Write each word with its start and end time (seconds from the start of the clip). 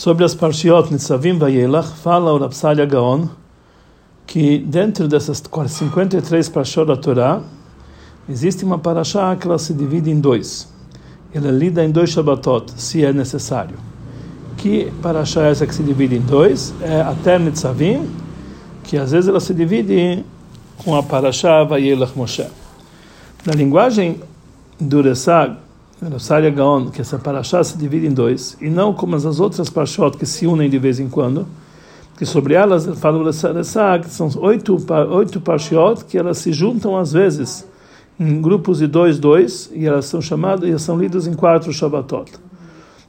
Sobre 0.00 0.24
as 0.24 0.34
Parshiot 0.34 0.90
Nitzavim 0.90 1.36
Vayelach, 1.36 1.88
fala 1.88 2.32
o 2.32 2.38
Rapsalia 2.38 2.86
Gaon 2.86 3.28
que 4.26 4.56
dentro 4.56 5.06
dessas 5.06 5.42
53 5.68 6.48
Parshiot 6.48 6.86
da 6.86 6.96
Torá 6.96 7.42
existe 8.26 8.64
uma 8.64 8.78
Parashá 8.78 9.36
que 9.36 9.46
ela 9.46 9.58
se 9.58 9.74
divide 9.74 10.10
em 10.10 10.18
dois. 10.18 10.72
Ela 11.34 11.48
é 11.48 11.50
lida 11.50 11.84
em 11.84 11.90
dois 11.90 12.08
Shabbatot, 12.08 12.72
se 12.78 13.04
é 13.04 13.12
necessário. 13.12 13.76
Que 14.56 14.90
Parashá 15.02 15.42
é 15.42 15.50
essa 15.50 15.66
que 15.66 15.74
se 15.74 15.82
divide 15.82 16.16
em 16.16 16.22
dois? 16.22 16.72
É 16.80 17.02
a 17.02 17.38
Nitzavim, 17.38 18.08
que 18.84 18.96
às 18.96 19.12
vezes 19.12 19.28
ela 19.28 19.38
se 19.38 19.52
divide 19.52 20.24
com 20.78 20.96
a 20.96 21.02
Parashá 21.02 21.62
Vayelach 21.62 22.16
Moshe. 22.16 22.46
Na 23.44 23.52
linguagem 23.52 24.18
do 24.80 25.02
Resag, 25.02 25.58
Sária 26.18 26.48
Gaon, 26.48 26.90
que 26.90 27.02
essa 27.02 27.18
Parashá 27.18 27.62
se 27.62 27.76
divide 27.76 28.06
em 28.06 28.12
dois, 28.12 28.56
e 28.58 28.70
não 28.70 28.94
como 28.94 29.16
as 29.16 29.38
outras 29.38 29.68
Parashot 29.68 30.16
que 30.16 30.24
se 30.24 30.46
unem 30.46 30.70
de 30.70 30.78
vez 30.78 30.98
em 30.98 31.08
quando, 31.08 31.46
que 32.16 32.24
sobre 32.24 32.54
elas 32.54 32.86
fala 32.98 33.18
o 33.18 33.24
Resag, 33.24 34.04
que 34.04 34.10
são 34.10 34.30
oito, 34.38 34.78
oito 35.10 35.40
Parashot 35.40 36.04
que 36.06 36.16
elas 36.16 36.38
se 36.38 36.52
juntam 36.52 36.96
às 36.96 37.12
vezes 37.12 37.66
em 38.18 38.40
grupos 38.40 38.78
de 38.78 38.86
dois, 38.86 39.18
dois, 39.18 39.70
e 39.74 39.86
elas 39.86 40.06
são 40.06 40.20
chamadas 40.20 40.68
e 40.68 40.78
são 40.78 40.98
lidas 40.98 41.26
em 41.26 41.34
quatro 41.34 41.72
Shabbatot. 41.72 42.32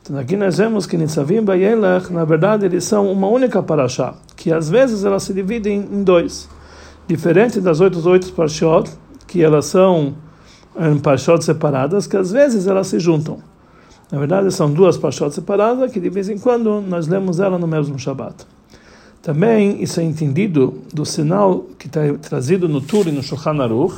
Então 0.01 0.17
aqui 0.17 0.35
nós 0.35 0.57
vemos 0.57 0.85
que 0.85 0.97
Nitzavim 0.97 1.43
Bayelach, 1.43 2.11
na 2.11 2.25
verdade, 2.25 2.65
eles 2.65 2.83
são 2.83 3.11
uma 3.11 3.27
única 3.27 3.61
Parashá, 3.63 4.15
que 4.35 4.51
às 4.51 4.69
vezes 4.69 5.05
elas 5.05 5.23
se 5.23 5.33
dividem 5.33 5.87
em 5.91 6.03
dois. 6.03 6.49
Diferente 7.07 7.61
das 7.61 7.79
oito, 7.79 8.05
oito 8.09 8.31
Parashot, 8.33 8.89
que 9.27 9.43
elas 9.43 9.65
são 9.65 10.13
em 10.79 10.97
pachot 10.99 11.43
separadas, 11.43 12.07
que 12.07 12.17
às 12.17 12.31
vezes 12.31 12.67
elas 12.67 12.87
se 12.87 12.99
juntam. 12.99 13.39
Na 14.11 14.19
verdade, 14.19 14.51
são 14.51 14.71
duas 14.71 14.97
pachot 14.97 15.33
separadas 15.33 15.91
que 15.91 15.99
de 15.99 16.09
vez 16.09 16.29
em 16.29 16.37
quando 16.37 16.81
nós 16.81 17.07
lemos 17.07 17.39
ela 17.39 17.57
no 17.57 17.67
mesmo 17.67 17.97
Shabat. 17.97 18.45
Também 19.21 19.81
isso 19.83 19.99
é 19.99 20.03
entendido 20.03 20.81
do 20.91 21.05
sinal 21.05 21.65
que 21.77 21.87
está 21.87 22.01
trazido 22.21 22.67
no 22.67 22.81
Tur 22.81 23.07
e 23.07 23.11
no 23.11 23.21
Shulchan 23.21 23.61
Aruch, 23.61 23.95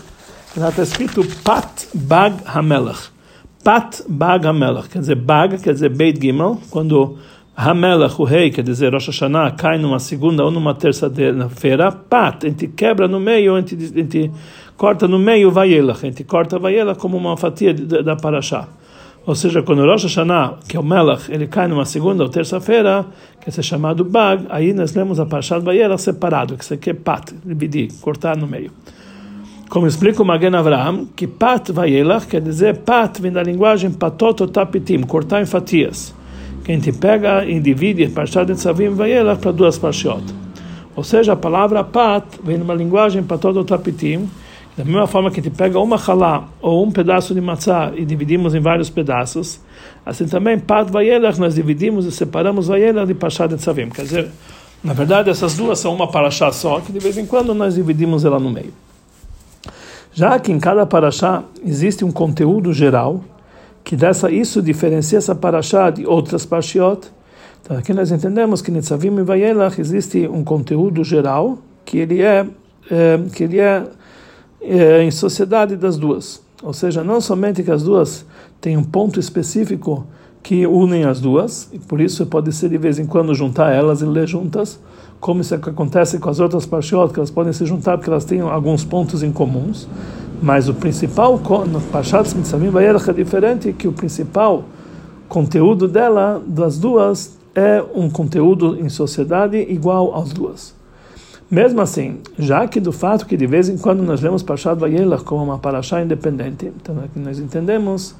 que 0.54 0.60
está 0.60 0.84
escrito 0.84 1.26
Pat 1.44 1.86
Bag 1.94 2.36
Hamelach. 2.46 3.10
Pat 3.64 4.02
Bag 4.08 4.46
Hamelach, 4.46 4.90
quer 4.90 5.00
dizer, 5.00 5.16
Bag 5.16 5.58
quer 5.60 5.74
dizer 5.74 5.90
Beit 5.90 6.20
Gimel, 6.22 6.60
quando 6.70 7.18
Hamelach, 7.56 8.20
o 8.20 8.26
rei, 8.26 8.52
quer 8.52 8.64
dizer, 8.64 8.92
Rosh 8.92 9.08
Hashanah, 9.08 9.52
cai 9.52 9.78
numa 9.78 10.00
segunda 10.00 10.44
ou 10.44 10.52
numa 10.52 10.76
terça-feira, 10.76 11.92
Pat, 11.92 12.44
a 12.44 12.50
gente 12.50 12.68
quebra 12.68 13.08
no 13.08 13.20
meio, 13.20 13.56
a 13.56 13.60
gente, 13.62 13.76
a 13.76 14.00
gente 14.00 14.32
corta 14.78 15.08
no 15.08 15.20
meio 15.20 15.52
Vayelach, 15.52 16.00
a 16.04 16.10
gente 16.10 16.24
corta 16.24 16.60
Vayelach 16.60 17.00
como 17.00 17.18
uma 17.18 17.38
fatia 17.38 17.74
da 17.74 18.16
Parashá. 18.16 18.68
Ou 19.26 19.36
seja, 19.36 19.64
quando 19.64 19.80
o 19.80 19.86
Rosh 19.86 20.04
Hashanah, 20.04 20.56
que 20.68 20.76
é 20.76 20.80
o 20.80 20.84
Melach, 20.84 21.32
ele 21.32 21.48
cai 21.48 21.66
numa 21.66 21.86
segunda 21.86 22.24
ou 22.24 22.30
terça-feira, 22.30 23.06
que 23.40 23.50
é 23.50 23.64
chamado 23.64 24.04
Bag, 24.04 24.46
aí 24.50 24.74
nós 24.74 24.94
lemos 24.94 25.18
a 25.18 25.26
Parashá 25.26 25.60
de 25.60 25.64
Vayelach 25.64 26.02
separado, 26.02 26.58
que 26.58 26.64
isso 26.64 26.74
aqui 26.74 26.90
é 26.90 26.94
Pat, 26.94 27.32
dividir, 27.46 27.90
cortar 28.02 28.36
no 28.36 28.46
meio. 28.46 28.70
Como 29.70 29.88
explica 29.88 30.22
o 30.22 30.26
Magen 30.26 30.56
Avraham, 30.56 31.08
que 31.16 31.26
Pat 31.26 31.70
Vayelach 31.70 32.28
quer 32.28 32.42
dizer 32.42 32.80
Pat 32.80 33.18
vem 33.20 33.32
da 33.32 33.42
linguagem 33.42 33.92
Patot 33.92 34.46
Tapitim, 34.48 35.02
cortar 35.04 35.42
em 35.42 35.46
fatias. 35.46 36.14
Que 36.64 36.74
a 36.74 36.76
gente 36.76 36.92
pega 36.92 37.46
e 37.46 37.60
divide 37.62 38.08
Parashat 38.10 38.46
de 38.46 38.56
Tzavim 38.56 38.90
Vayelach 38.90 39.42
para 39.42 39.52
duas 39.52 39.78
Parshiot. 39.78 40.24
Ou 40.96 41.04
seja, 41.04 41.32
a 41.32 41.36
palavra 41.36 41.84
Pat 41.84 42.26
vem 42.44 42.58
de 42.58 42.64
uma 42.64 42.76
linguagem 42.76 43.24
Patot 43.24 43.64
Tapitim, 43.64 44.30
da 44.76 44.84
mesma 44.84 45.06
forma 45.06 45.30
que 45.30 45.40
a 45.40 45.44
gente 45.44 45.56
pega 45.56 45.80
uma 45.80 45.98
halá 45.98 46.48
ou 46.62 46.84
um 46.84 46.92
pedaço 46.92 47.34
de 47.34 47.42
matzá 47.42 47.92
e 47.96 48.04
dividimos 48.06 48.56
em 48.56 48.60
vários 48.60 48.90
pedaços, 48.90 49.60
assim 50.06 50.26
também 50.26 50.58
Pat 50.58 50.90
Vayelach 50.90 51.40
nós 51.40 51.56
dividimos 51.56 52.06
e 52.06 52.12
separamos 52.12 52.68
Vayelach 52.68 53.06
de 53.06 53.14
Parashat 53.14 53.50
de 53.50 53.58
Tzavim. 53.58 53.90
Quer 53.90 54.02
dizer, 54.02 54.32
na 54.84 54.94
verdade 54.94 55.30
essas 55.30 55.56
duas 55.56 55.78
são 55.78 55.94
uma 55.94 56.10
parashá 56.10 56.52
só, 56.52 56.80
que 56.80 56.92
de 56.92 57.00
vez 57.00 57.18
em 57.18 57.26
quando 57.26 57.54
nós 57.54 57.76
dividimos 57.76 58.26
ela 58.26 58.40
no 58.40 58.50
meio. 58.50 58.74
Já 60.12 60.40
que 60.40 60.52
em 60.52 60.60
cada 60.60 60.86
parashá 60.86 61.44
existe 61.64 62.04
um 62.04 62.12
conteúdo 62.12 62.74
geral, 62.74 63.24
que 63.84 63.96
dessa 63.96 64.32
isso 64.32 64.62
diferencia 64.62 65.20
essa 65.20 65.36
parashá 65.36 65.92
de 65.92 66.06
outras 66.06 66.46
parshiot, 66.46 67.12
então 67.64 67.78
aqui 67.78 67.94
nós 67.94 68.12
entendemos 68.12 68.62
que 68.62 68.72
Nitzavim 68.72 69.16
e 69.20 69.24
Vayelach 69.24 69.80
existe 69.80 70.28
um 70.28 70.44
conteúdo 70.44 71.04
geral 71.04 71.60
que 71.86 71.98
ele 71.98 72.22
é, 72.22 72.46
é 72.92 73.20
que 73.34 73.44
ele 73.44 73.60
é, 73.60 73.84
em 74.64 75.12
sociedade 75.12 75.76
das 75.76 75.98
duas. 75.98 76.42
Ou 76.62 76.74
seja, 76.74 77.04
não 77.04 77.20
somente 77.20 77.62
que 77.62 77.72
as 77.72 77.84
duas 77.84 78.26
têm 78.62 78.78
um 78.78 78.84
ponto 78.84 79.20
específico 79.20 80.06
que 80.42 80.66
unem 80.68 81.06
as 81.06 81.20
duas, 81.20 81.70
e 81.72 81.80
por 81.80 82.02
isso 82.02 82.26
pode 82.26 82.52
ser 82.54 82.70
de 82.70 82.78
vez 82.78 83.00
em 83.00 83.06
quando 83.06 83.34
juntar 83.34 83.72
elas 83.72 84.02
e 84.02 84.06
ler 84.06 84.28
juntas, 84.28 84.80
como 85.20 85.42
isso 85.42 85.56
acontece 85.56 86.20
com 86.20 86.30
as 86.30 86.40
outras 86.40 86.66
parshiot, 86.66 87.14
que 87.14 87.20
elas 87.20 87.32
podem 87.32 87.54
se 87.54 87.66
juntar 87.66 87.98
porque 87.98 88.10
elas 88.10 88.26
têm 88.26 88.42
alguns 88.42 88.84
pontos 88.84 89.24
em 89.24 89.32
comuns, 89.32 89.88
mas 90.42 90.68
o 90.68 90.74
principal, 90.74 91.40
no 91.66 91.80
Parshat 91.80 92.36
Mitzvim 92.36 92.70
Vayelach 92.70 93.10
é 93.10 93.14
diferente, 93.14 93.72
que 93.72 93.88
o 93.88 93.94
principal 93.94 94.66
conteúdo 95.30 95.88
dela, 95.88 96.44
das 96.46 96.78
duas, 96.78 97.38
é 97.56 97.82
um 97.96 98.10
conteúdo 98.10 98.78
em 98.78 98.90
sociedade 98.90 99.58
igual 99.58 100.14
às 100.14 100.34
duas. 100.34 100.76
Mesmo 101.54 101.82
assim, 101.82 102.18
já 102.40 102.68
que 102.68 102.80
do 102.80 102.92
fato 102.92 103.28
que 103.28 103.38
de 103.38 103.46
vez 103.46 103.70
em 103.70 103.78
quando 103.78 104.02
nós 104.02 104.22
lemos 104.22 104.42
Parshat 104.42 104.76
Vayelach 104.76 105.24
como 105.24 105.44
uma 105.44 105.60
parashá 105.60 106.02
independente, 106.02 106.66
então 106.66 106.98
aqui 107.06 107.20
nós 107.20 107.38
entendemos 107.38 108.16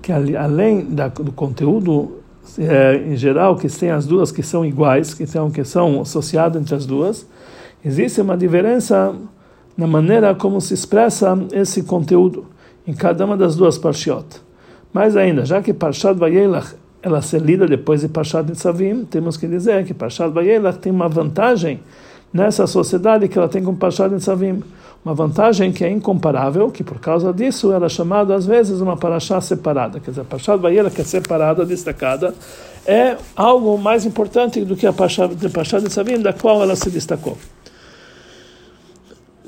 que 0.00 0.10
além 0.10 0.86
da, 0.86 1.08
do 1.08 1.30
conteúdo 1.30 2.22
é, 2.58 2.96
em 2.96 3.14
geral 3.14 3.56
que 3.56 3.68
tem 3.68 3.90
as 3.90 4.06
duas 4.06 4.32
que 4.32 4.42
são 4.42 4.64
iguais, 4.64 5.12
que 5.12 5.26
são 5.26 5.50
que 5.50 5.64
são 5.64 6.00
associadas 6.00 6.62
entre 6.62 6.74
as 6.74 6.86
duas, 6.86 7.26
existe 7.84 8.22
uma 8.22 8.38
diferença 8.38 9.14
na 9.76 9.86
maneira 9.86 10.34
como 10.34 10.58
se 10.58 10.72
expressa 10.72 11.38
esse 11.52 11.82
conteúdo 11.82 12.46
em 12.86 12.94
cada 12.94 13.22
uma 13.26 13.36
das 13.36 13.54
duas 13.54 13.76
parshiot. 13.76 14.24
Mais 14.94 15.14
ainda, 15.14 15.44
já 15.44 15.60
que 15.60 15.74
Parshat 15.74 16.18
Vayelach 16.18 16.74
ela 17.02 17.20
se 17.20 17.38
lida 17.38 17.66
depois 17.66 18.00
de 18.00 18.08
Parshat 18.08 18.48
Nitzavim, 18.48 19.04
temos 19.04 19.36
que 19.36 19.46
dizer 19.46 19.84
que 19.84 19.92
Parshat 19.92 20.32
Vayelach 20.32 20.78
tem 20.78 20.90
uma 20.90 21.06
vantagem 21.06 21.80
nessa 22.32 22.66
sociedade 22.66 23.28
que 23.28 23.38
ela 23.38 23.48
tem 23.48 23.62
com 23.62 23.74
Parashat 23.74 24.12
Nitzavim. 24.12 24.62
Uma 25.04 25.14
vantagem 25.14 25.72
que 25.72 25.84
é 25.84 25.90
incomparável, 25.90 26.70
que 26.70 26.82
por 26.82 26.98
causa 27.00 27.32
disso 27.32 27.72
ela 27.72 27.86
é 27.86 27.88
chamada 27.88 28.34
às 28.34 28.44
vezes 28.44 28.80
uma 28.80 28.96
Parashá 28.96 29.40
separada. 29.40 30.00
Quer 30.00 30.10
dizer, 30.10 30.20
a 30.22 30.24
Parashat 30.24 30.60
Vayela, 30.60 30.90
que 30.90 31.00
é 31.00 31.04
separada, 31.04 31.64
destacada, 31.64 32.34
é 32.84 33.16
algo 33.36 33.78
mais 33.78 34.04
importante 34.04 34.64
do 34.64 34.76
que 34.76 34.86
a 34.86 34.92
Parashat 34.92 35.82
Nitzavim, 35.82 36.20
da 36.20 36.32
qual 36.32 36.62
ela 36.62 36.76
se 36.76 36.90
destacou. 36.90 37.38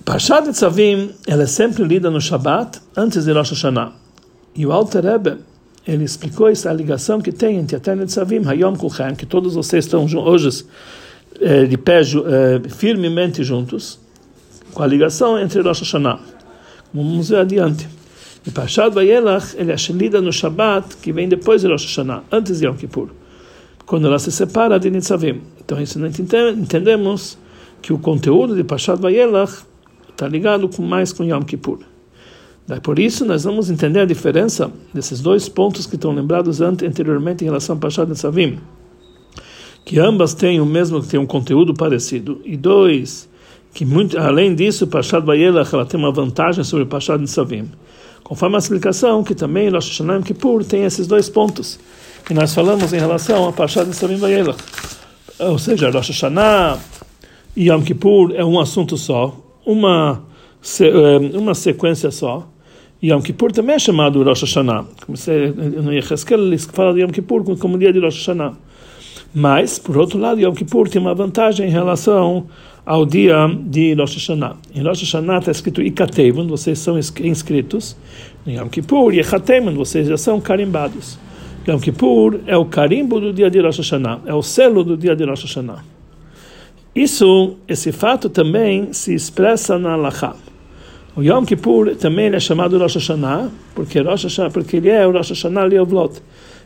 Parashat 0.04 0.46
Nitzavim, 0.46 1.10
ela 1.26 1.42
é 1.42 1.46
sempre 1.46 1.84
lida 1.84 2.10
no 2.10 2.20
Shabat, 2.20 2.80
antes 2.96 3.24
de 3.24 3.32
Rosh 3.32 3.50
Hashanah. 3.50 3.92
E 4.54 4.64
o 4.64 4.72
Alter 4.72 5.04
Rebbe, 5.04 5.38
ele 5.86 6.04
explicou 6.04 6.48
essa 6.48 6.72
ligação 6.72 7.20
que 7.20 7.32
tem 7.32 7.56
entre 7.56 7.76
Aten 7.76 7.96
Nitzavim, 7.96 8.46
Hayom 8.46 8.76
Kulchem, 8.76 9.14
que 9.14 9.26
todos 9.26 9.54
vocês 9.54 9.84
estão 9.84 10.04
hoje 10.04 10.64
eh, 11.40 11.64
de 11.64 11.78
pé 11.78 12.02
eh, 12.02 12.68
firmemente 12.68 13.42
juntos, 13.42 13.98
com 14.74 14.82
a 14.82 14.86
ligação 14.86 15.38
entre 15.38 15.62
Rosh 15.62 15.80
Hashanah. 15.80 16.20
Vamos 16.92 17.30
ver 17.30 17.38
adiante. 17.38 17.88
E 18.46 18.50
Pashat 18.50 18.94
Vayelach, 18.94 19.54
ele 19.56 19.72
é 19.72 19.76
lida 19.92 20.20
no 20.20 20.32
Shabbat, 20.32 20.98
que 20.98 21.10
vem 21.12 21.28
depois 21.28 21.62
de 21.62 21.68
Rosh 21.68 21.86
Hashanah, 21.86 22.24
antes 22.30 22.58
de 22.58 22.66
Yom 22.66 22.74
Kippur, 22.74 23.08
quando 23.86 24.06
ela 24.06 24.18
se 24.18 24.30
separa 24.30 24.78
de 24.78 24.90
Nitzavim. 24.90 25.40
Então, 25.64 25.80
isso 25.80 25.98
nós 25.98 26.14
entendemos 26.18 27.38
que 27.80 27.92
o 27.94 27.98
conteúdo 27.98 28.54
de 28.54 28.62
Pashat 28.62 29.00
Vayelach 29.00 29.64
está 30.10 30.28
ligado 30.28 30.68
com 30.68 30.82
mais 30.82 31.10
com 31.10 31.24
Yom 31.24 31.40
Kippur. 31.42 31.78
Daí, 32.66 32.80
por 32.80 32.98
isso, 32.98 33.24
nós 33.24 33.44
vamos 33.44 33.70
entender 33.70 34.00
a 34.00 34.04
diferença 34.04 34.70
desses 34.92 35.22
dois 35.22 35.48
pontos 35.48 35.86
que 35.86 35.94
estão 35.94 36.12
lembrados 36.12 36.60
anteriormente 36.60 37.44
em 37.44 37.46
relação 37.46 37.76
a 37.76 37.78
Pashat 37.78 38.06
Nitzavim 38.06 38.58
que 39.84 39.98
ambas 39.98 40.34
têm 40.34 40.60
o 40.60 40.66
mesmo, 40.66 41.02
têm 41.02 41.18
um 41.18 41.26
conteúdo 41.26 41.74
parecido, 41.74 42.40
e 42.44 42.56
dois, 42.56 43.28
que 43.72 43.84
muito, 43.84 44.18
além 44.18 44.54
disso, 44.54 44.86
Pashat 44.86 45.24
Vayelach 45.24 45.74
ela 45.74 45.86
tem 45.86 45.98
uma 45.98 46.12
vantagem 46.12 46.64
sobre 46.64 46.84
Pashat 46.84 47.20
Nitzavim. 47.20 47.70
Conforme 48.22 48.56
a 48.56 48.58
explicação, 48.58 49.24
que 49.24 49.34
também 49.34 49.68
Rosh 49.68 49.88
Hashanah 49.88 50.20
e 50.20 50.22
Kippur 50.22 50.64
tem 50.64 50.84
esses 50.84 51.06
dois 51.06 51.28
pontos, 51.28 51.78
que 52.24 52.34
nós 52.34 52.54
falamos 52.54 52.92
em 52.92 52.98
relação 52.98 53.48
a 53.48 53.52
Pashat 53.52 53.86
Nitzavim 53.86 54.16
Vayelach. 54.16 54.58
Ou 55.38 55.58
seja, 55.58 55.90
Rosh 55.90 56.08
Hashanah 56.08 56.78
e 57.56 57.68
Yom 57.68 57.82
Kippur 57.82 58.32
é 58.34 58.44
um 58.44 58.60
assunto 58.60 58.96
só, 58.96 59.36
uma, 59.64 60.22
eh, 60.80 61.36
uma 61.36 61.54
sequência 61.54 62.10
só, 62.10 62.46
Yom 63.02 63.22
Kippur 63.22 63.50
também 63.50 63.76
é 63.76 63.78
chamado 63.78 64.22
Rosh 64.22 64.42
Hashanah. 64.42 64.84
Como 65.06 65.16
se, 65.16 65.32
no 65.32 65.92
Yecheskel 65.92 66.38
ele 66.38 66.58
fala 66.58 66.92
de 66.92 67.00
Yom 67.00 67.10
Kippur 67.10 67.42
como 67.56 67.78
dia 67.78 67.92
de 67.92 67.98
Rosh 67.98 68.18
Hashanah. 68.18 68.54
Mas, 69.34 69.78
por 69.78 69.96
outro 69.96 70.18
lado, 70.18 70.40
Yom 70.40 70.54
Kippur 70.54 70.88
tem 70.88 71.00
uma 71.00 71.14
vantagem 71.14 71.68
em 71.68 71.70
relação 71.70 72.46
ao 72.84 73.06
dia 73.06 73.36
de 73.66 73.94
Rosh 73.94 74.14
Hashanah. 74.14 74.56
Em 74.74 74.82
Rosh 74.82 75.02
Hashanah 75.02 75.38
está 75.38 75.50
escrito 75.52 75.80
Ikatevon, 75.80 76.48
vocês 76.48 76.78
são 76.78 76.98
inscritos. 76.98 77.96
Em 78.46 78.56
Yom 78.56 78.68
Kippur, 78.68 79.14
Yechatemon, 79.14 79.74
vocês 79.74 80.08
já 80.08 80.16
são 80.16 80.40
carimbados. 80.40 81.18
Yom 81.68 81.78
Kippur 81.78 82.40
é 82.46 82.56
o 82.56 82.64
carimbo 82.64 83.20
do 83.20 83.32
dia 83.32 83.50
de 83.50 83.60
Rosh 83.60 83.78
Hashanah, 83.78 84.20
é 84.26 84.34
o 84.34 84.42
selo 84.42 84.82
do 84.82 84.96
dia 84.96 85.14
de 85.14 85.24
Rosh 85.24 85.42
Hashanah. 85.42 85.84
Isso, 86.94 87.56
esse 87.68 87.92
fato 87.92 88.28
também 88.28 88.92
se 88.92 89.14
expressa 89.14 89.78
na 89.78 89.92
Halakha. 89.92 90.34
O 91.14 91.22
Yom 91.22 91.44
Kippur 91.44 91.94
também 91.96 92.34
é 92.34 92.40
chamado 92.40 92.78
Rosh 92.78 92.94
Hashanah, 92.94 93.50
porque, 93.74 94.00
Rosh 94.00 94.24
Hashanah, 94.24 94.50
porque 94.50 94.78
ele 94.78 94.88
é 94.88 95.06
o 95.06 95.12
Rosh 95.12 95.28
Hashanah 95.28 95.64
Leovlot. 95.64 96.20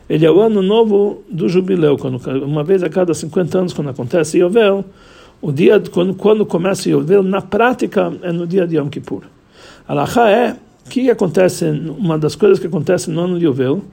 Ele 0.09 0.25
é 0.25 0.31
o 0.31 0.39
ano 0.39 0.61
novo 0.61 1.23
do 1.29 1.49
jubileu, 1.49 1.97
quando, 1.97 2.19
uma 2.43 2.63
vez 2.63 2.83
a 2.83 2.89
cada 2.89 3.13
50 3.13 3.57
anos, 3.57 3.73
quando 3.73 3.89
acontece 3.89 4.37
Yovel, 4.37 4.85
o 5.41 5.51
dia 5.51 5.81
quando, 5.91 6.13
quando 6.13 6.45
começa 6.45 6.89
Yovel, 6.89 7.23
na 7.23 7.41
prática, 7.41 8.13
é 8.21 8.31
no 8.31 8.45
dia 8.45 8.67
de 8.67 8.77
Yom 8.77 8.87
Kippur. 8.87 9.23
Halakha 9.87 10.29
é, 10.29 10.55
que 10.89 11.09
acontece, 11.09 11.65
uma 11.65 12.17
das 12.17 12.35
coisas 12.35 12.59
que 12.59 12.67
acontece 12.67 13.09
no 13.09 13.21
ano 13.21 13.39
de 13.39 13.45
Yovel, 13.45 13.83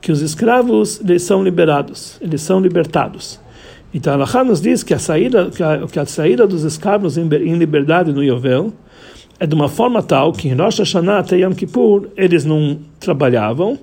que 0.00 0.12
os 0.12 0.20
escravos 0.20 1.00
eles 1.00 1.22
são 1.22 1.42
liberados, 1.42 2.16
eles 2.20 2.40
são 2.42 2.60
libertados. 2.60 3.40
Então, 3.92 4.12
a 4.12 4.16
Laha 4.16 4.44
nos 4.44 4.60
diz 4.60 4.82
que 4.82 4.92
a 4.92 4.98
saída, 4.98 5.50
que 5.50 5.62
a, 5.62 5.86
que 5.86 5.98
a 5.98 6.04
saída 6.04 6.46
dos 6.46 6.64
escravos 6.64 7.16
em, 7.16 7.22
em, 7.22 7.54
liberdade 7.54 8.12
no 8.12 8.22
Yovel 8.22 8.72
é 9.38 9.46
de 9.46 9.54
uma 9.54 9.68
forma 9.68 10.02
tal 10.02 10.32
que 10.32 10.48
em 10.48 10.54
Rosh 10.54 10.80
Hashanah 10.80 11.18
até 11.18 11.38
Yom 11.38 11.52
Kippur 11.52 12.08
eles 12.16 12.44
não 12.44 12.78
trabalhavam, 13.00 13.78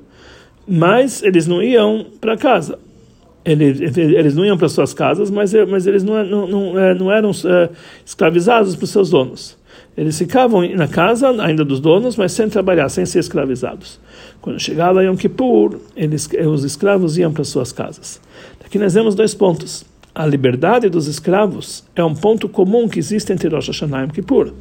mas 0.68 1.22
eles 1.24 1.48
não 1.48 1.62
iam 1.62 2.06
para 2.20 2.38
casa. 2.38 2.80
Eles, 3.46 3.98
eles 3.98 4.36
não 4.36 4.46
iam 4.46 4.58
para 4.58 4.70
suas 4.70 4.94
casas, 4.94 5.30
mas, 5.30 5.54
mas 5.68 5.86
eles 5.86 6.04
não, 6.04 6.24
não, 6.24 6.48
não, 6.48 6.80
é, 6.80 6.94
não 6.94 7.12
eram 7.12 7.32
é, 7.32 7.70
escravizados 8.06 8.76
por 8.76 8.88
seus 8.88 9.10
donos. 9.10 9.58
Eles 9.98 10.18
ficavam 10.18 10.68
na 10.76 10.88
casa 10.88 11.30
ainda 11.44 11.66
dos 11.66 11.80
donos, 11.80 12.16
mas 12.16 12.32
sem 12.32 12.48
trabalhar, 12.48 12.88
sem 12.90 13.06
ser 13.06 13.20
escravizados. 13.20 14.00
Quando 14.42 14.60
chegava 14.60 15.04
Yom 15.04 15.16
Kippur, 15.16 15.78
eles, 15.96 16.30
os 16.48 16.64
escravos 16.64 17.18
iam 17.18 17.34
para 17.34 17.44
suas 17.44 17.72
casas. 17.72 18.20
Aqui 18.66 18.80
nós 18.80 18.94
vemos 18.94 19.14
dois 19.14 19.36
pontos 19.36 19.86
a 20.16 20.26
liberdade 20.26 20.90
dos 20.90 21.08
escravos 21.08 21.84
é 21.96 22.04
um 22.04 22.14
ponto 22.14 22.48
comum 22.48 22.88
que 22.88 23.00
existe 23.00 23.34
entre 23.34 23.50
Rosh 23.50 23.68
Hashanah 23.68 24.02
e 24.02 24.04
Yom 24.04 24.10
Kippur. 24.10 24.54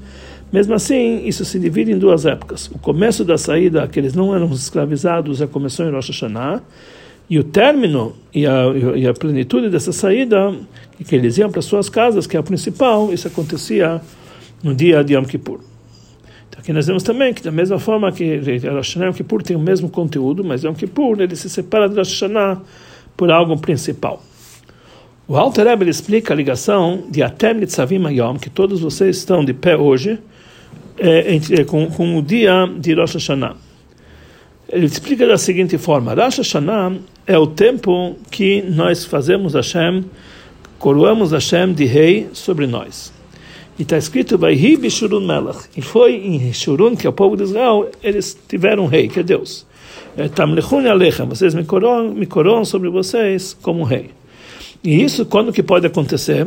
Mesmo 0.53 0.75
assim, 0.75 1.27
isso 1.27 1.45
se 1.47 1.59
divide 1.59 1.93
em 1.93 1.99
duas 1.99 2.27
épocas. 2.27 2.67
O 2.67 2.79
começo 2.79 3.25
da 3.25 3.39
saída, 3.39 3.89
que 3.89 3.99
eles 3.99 4.15
não 4.15 4.35
eram 4.35 4.53
escravizados, 4.53 5.39
já 5.39 5.47
começou 5.47 5.87
em 5.87 5.91
Rosh 5.91 6.09
Hashanah, 6.09 6.61
e 7.31 7.39
o 7.39 7.45
término 7.45 8.15
e 8.35 8.47
a, 8.47 8.65
e 8.95 9.07
a 9.07 9.15
plenitude 9.15 9.71
dessa 9.71 9.93
saída, 9.93 10.55
que 11.03 11.17
eles 11.17 11.39
iam 11.39 11.51
para 11.51 11.63
suas 11.63 11.89
casas, 11.89 12.27
que 12.27 12.37
é 12.37 12.41
a 12.41 12.43
principal, 12.43 13.13
isso 13.13 13.27
acontecia 13.27 14.03
no 14.63 14.75
dia 14.75 15.03
de 15.03 15.15
Yom 15.15 15.25
Kippur. 15.25 15.61
Então 16.51 16.61
aqui 16.61 16.73
nós 16.73 16.87
vemos 16.87 17.03
também 17.03 17.33
que 17.33 17.43
da 17.43 17.51
mesma 17.51 17.79
forma 17.79 18.13
que 18.13 18.37
Rosh 18.37 18.95
Hashanah 18.95 19.07
e 19.07 19.09
Yom 19.09 19.15
Kippur 19.15 19.43
tem 19.43 19.57
o 19.57 19.61
mesmo 19.61 19.89
conteúdo, 19.89 20.45
mas 20.45 20.63
Yom 20.63 20.75
Kippur 20.75 21.19
ele 21.19 21.35
se 21.35 21.49
separa 21.49 21.89
de 21.89 21.97
Rosh 21.97 22.13
Hashanah 22.13 22.61
por 23.17 23.31
algo 23.31 23.57
principal. 23.57 24.23
O 25.27 25.37
Alter 25.37 25.67
Rebbe 25.67 25.89
explica 25.89 26.35
a 26.35 26.37
ligação 26.37 27.05
de 27.09 27.23
Atem 27.23 27.55
Nitzavim 27.55 28.05
Ayom, 28.05 28.37
que 28.37 28.51
todos 28.51 28.81
vocês 28.81 29.17
estão 29.17 29.43
de 29.43 29.55
pé 29.55 29.77
hoje, 29.77 30.19
é, 30.99 31.37
é, 31.37 31.65
com, 31.65 31.91
com, 31.91 32.19
o 32.19 32.23
dia 32.23 32.69
de 32.79 32.95
Rosh 32.95 33.15
Hashanah. 33.15 33.57
Ele 34.69 34.87
explica 34.87 35.27
da 35.27 35.39
seguinte 35.39 35.79
forma: 35.79 36.15
Rosh 36.15 36.39
Hashanah 36.39 36.97
é 37.27 37.39
o 37.39 37.47
tempo 37.47 38.17
que 38.31 38.63
nós 38.63 39.05
fazemos 39.05 39.55
Hashem, 39.55 40.05
coroamos 40.79 41.33
Hashem 41.33 41.73
de 41.73 41.85
rei 41.85 42.29
sobre 42.33 42.67
nós. 42.67 43.13
E 43.79 43.83
está 43.83 43.97
escrito, 43.97 44.37
Vaihi 44.37 44.77
Bishurun 44.77 45.27
Melech. 45.27 45.61
E 45.77 45.81
foi 45.81 46.15
em 46.15 46.53
Shurun, 46.53 46.95
que 46.95 47.07
é 47.07 47.11
o 47.11 47.13
povo 47.13 47.37
de 47.37 47.45
Israel, 47.45 47.91
eles 48.03 48.39
tiveram 48.49 48.85
um 48.85 48.87
rei, 48.87 49.09
que 49.09 49.21
é 49.21 49.23
Deus. 49.23 49.67
É, 50.17 50.29
Tamlechun 50.29 50.87
Alechem, 50.87 51.27
vocês 51.27 51.55
me 51.55 51.65
coroam, 51.65 52.13
me 52.13 52.27
coroam 52.27 52.65
sobre 52.65 52.91
vocês 52.91 53.57
como 53.63 53.83
rei. 53.83 54.11
E 54.85 55.03
isso 55.03 55.25
quando 55.25 55.53
que 55.53 55.63
pode 55.63 55.87
acontecer? 55.87 56.47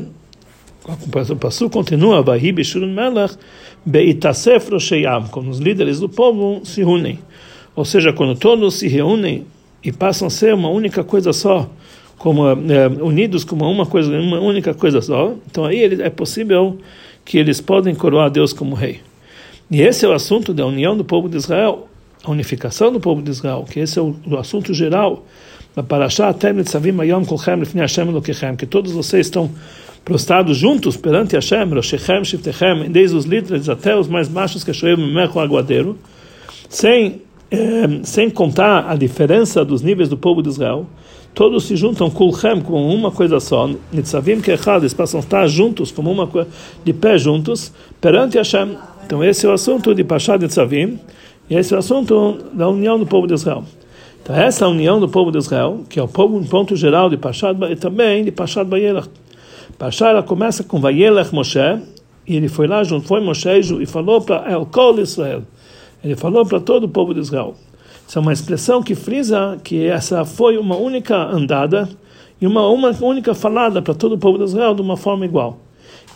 O 0.87 1.35
passo 1.35 1.67
continua, 1.69 2.21
Vahi 2.21 2.51
Bishurun 2.51 2.93
Melech 2.93 3.35
Beitasef 3.83 4.69
Rosheyam, 4.69 5.27
quando 5.31 5.49
os 5.49 5.57
líderes 5.57 5.99
do 5.99 6.07
povo 6.07 6.61
se 6.63 6.83
unem. 6.83 7.19
Ou 7.75 7.83
seja, 7.83 8.13
quando 8.13 8.37
todos 8.37 8.75
se 8.75 8.87
reúnem 8.87 9.45
e 9.83 9.91
passam 9.91 10.27
a 10.27 10.29
ser 10.29 10.53
uma 10.53 10.69
única 10.69 11.03
coisa 11.03 11.33
só, 11.33 11.67
como 12.17 12.47
é, 12.47 12.87
unidos 13.01 13.43
como 13.43 13.69
uma 13.69 13.85
coisa, 13.85 14.11
uma 14.19 14.39
única 14.39 14.73
coisa 14.73 15.01
só, 15.01 15.33
então 15.49 15.65
aí 15.65 15.83
é 15.83 16.09
possível 16.09 16.77
que 17.23 17.37
eles 17.37 17.59
podem 17.59 17.95
coroar 17.95 18.29
Deus 18.29 18.53
como 18.53 18.75
rei. 18.75 19.01
E 19.69 19.81
esse 19.81 20.05
é 20.05 20.07
o 20.07 20.13
assunto 20.13 20.53
da 20.53 20.65
união 20.65 20.95
do 20.95 21.03
povo 21.03 21.27
de 21.27 21.37
Israel, 21.37 21.87
a 22.23 22.29
unificação 22.29 22.91
do 22.91 22.99
povo 22.99 23.21
de 23.23 23.31
Israel, 23.31 23.65
que 23.69 23.79
esse 23.79 23.97
é 23.97 24.01
o, 24.01 24.15
o 24.27 24.37
assunto 24.37 24.73
geral 24.73 25.25
na 25.75 25.83
Parashá, 25.83 26.33
que 28.57 28.65
todos 28.65 28.91
vocês 28.91 29.27
estão 29.27 29.51
prostrados 30.05 30.55
juntos 30.55 30.95
perante 30.95 31.35
Hashem, 31.35 31.67
Roshechem, 31.73 32.23
Shiftechem, 32.23 32.91
desde 32.91 33.17
os 33.17 33.25
líderes 33.25 33.67
até 33.67 33.97
os 33.97 34.07
mais 34.07 34.27
baixos 34.27 34.63
que 34.63 34.71
Shoem, 34.71 35.11
Mecho, 35.11 35.39
Aguadeiro, 35.39 35.97
sem, 36.69 37.23
eh, 37.49 37.99
sem 38.03 38.29
contar 38.29 38.87
a 38.87 38.95
diferença 38.95 39.65
dos 39.65 39.81
níveis 39.81 40.07
do 40.07 40.15
povo 40.15 40.43
de 40.43 40.49
Israel, 40.49 40.85
todos 41.33 41.65
se 41.65 41.75
juntam 41.75 42.11
Kulchem 42.11 42.61
como 42.61 42.87
uma 42.87 43.09
coisa 43.09 43.39
só, 43.39 43.67
Nitzavim 43.91 44.41
Kechad, 44.41 44.81
eles 44.81 44.93
passam 44.93 45.19
a 45.19 45.23
estar 45.23 45.47
juntos, 45.47 45.91
como 45.91 46.11
uma 46.11 46.29
de 46.83 46.93
pé 46.93 47.17
juntos, 47.17 47.73
perante 47.99 48.37
Hashem. 48.37 48.77
Então 49.03 49.23
esse 49.23 49.47
é 49.47 49.49
o 49.49 49.53
assunto 49.53 49.95
de 49.95 50.03
Pashá 50.03 50.37
Nitzavim, 50.37 50.99
e 51.49 51.55
esse 51.55 51.73
é 51.73 51.77
o 51.77 51.79
assunto 51.79 52.37
da 52.53 52.69
união 52.69 52.99
do 52.99 53.07
povo 53.07 53.25
de 53.25 53.33
Israel. 53.33 53.63
Então, 54.21 54.35
essa 54.35 54.67
união 54.67 54.99
do 54.99 55.07
povo 55.07 55.31
de 55.31 55.37
Israel, 55.37 55.83
que 55.87 55.99
é 55.99 56.03
o 56.03 56.07
povo, 56.07 56.35
um 56.35 56.43
ponto 56.43 56.75
geral 56.75 57.11
de 57.11 57.17
Pashat, 57.17 57.55
e 57.69 57.75
também 57.75 58.23
de 58.23 58.31
Pashat 58.31 58.67
Vayelach. 58.67 59.07
Pashat 59.77 60.09
ela 60.09 60.23
começa 60.23 60.63
com 60.63 60.79
Vayelach 60.79 61.33
Moshe, 61.33 61.59
e 62.27 62.35
ele 62.35 62.47
foi 62.47 62.67
lá 62.67 62.83
junto, 62.83 63.07
foi 63.07 63.21
Moshe 63.21 63.49
e 63.81 63.85
falou 63.85 64.21
para 64.21 64.49
El 64.51 64.65
Kol 64.65 64.99
Israel. 64.99 65.43
Ele 66.03 66.15
falou 66.15 66.45
para 66.45 66.59
todo 66.59 66.85
o 66.85 66.89
povo 66.89 67.13
de 67.13 67.19
Israel. 67.19 67.55
Isso 68.07 68.17
é 68.17 68.21
uma 68.21 68.31
expressão 68.31 68.81
que 68.81 68.95
frisa 68.95 69.57
que 69.63 69.85
essa 69.85 70.23
foi 70.23 70.57
uma 70.57 70.75
única 70.75 71.15
andada 71.15 71.89
e 72.39 72.47
uma, 72.47 72.67
uma 72.69 72.91
única 73.01 73.33
falada 73.33 73.81
para 73.81 73.93
todo 73.93 74.13
o 74.13 74.17
povo 74.17 74.37
de 74.37 74.43
Israel 74.45 74.73
de 74.75 74.81
uma 74.81 74.95
forma 74.95 75.25
igual. 75.25 75.59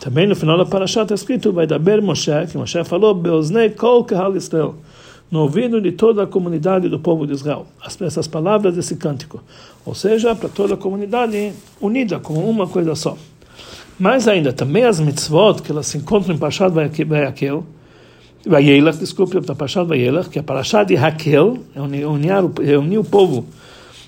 Também 0.00 0.26
no 0.26 0.34
final 0.34 0.56
da 0.56 0.64
Parashat 0.64 1.02
está 1.02 1.14
escrito, 1.14 1.52
vai 1.52 1.66
dar 1.66 1.80
Moshe, 2.00 2.30
que 2.50 2.56
Moshe 2.56 2.82
falou, 2.84 3.14
Beoznei 3.14 3.70
Kol 3.70 4.04
Kahal 4.04 4.36
Israel 4.36 4.76
no 5.30 5.42
ouvido 5.42 5.80
de 5.80 5.92
toda 5.92 6.24
a 6.24 6.26
comunidade 6.26 6.88
do 6.88 6.98
povo 6.98 7.26
de 7.26 7.32
Israel. 7.32 7.66
Essas 8.00 8.26
palavras 8.26 8.74
desse 8.74 8.96
cântico. 8.96 9.40
Ou 9.86 9.94
seja, 9.94 10.34
para 10.34 10.48
toda 10.48 10.74
a 10.74 10.76
comunidade 10.76 11.52
unida 11.80 12.18
como 12.18 12.48
uma 12.48 12.66
coisa 12.66 12.94
só. 12.96 13.16
Mais 14.00 14.26
ainda, 14.26 14.50
também 14.50 14.84
as 14.84 14.98
mitzvot 14.98 15.60
que 15.62 15.70
elas 15.70 15.88
se 15.88 15.98
encontram 15.98 16.34
em 16.34 16.38
Pashat 16.38 16.72
Vayakel, 16.72 17.66
Vayelach, 18.46 18.96
desculpe, 18.96 19.38
para 19.42 19.54
Pashat 19.54 19.86
Vayelach, 19.86 20.30
que 20.30 20.38
é 20.38 20.42
Parashat 20.42 20.86
de 20.86 20.96
Hakel, 20.96 21.58
é 21.76 22.70
é 22.70 22.78
unir 22.78 22.98
o 22.98 23.04
povo 23.04 23.44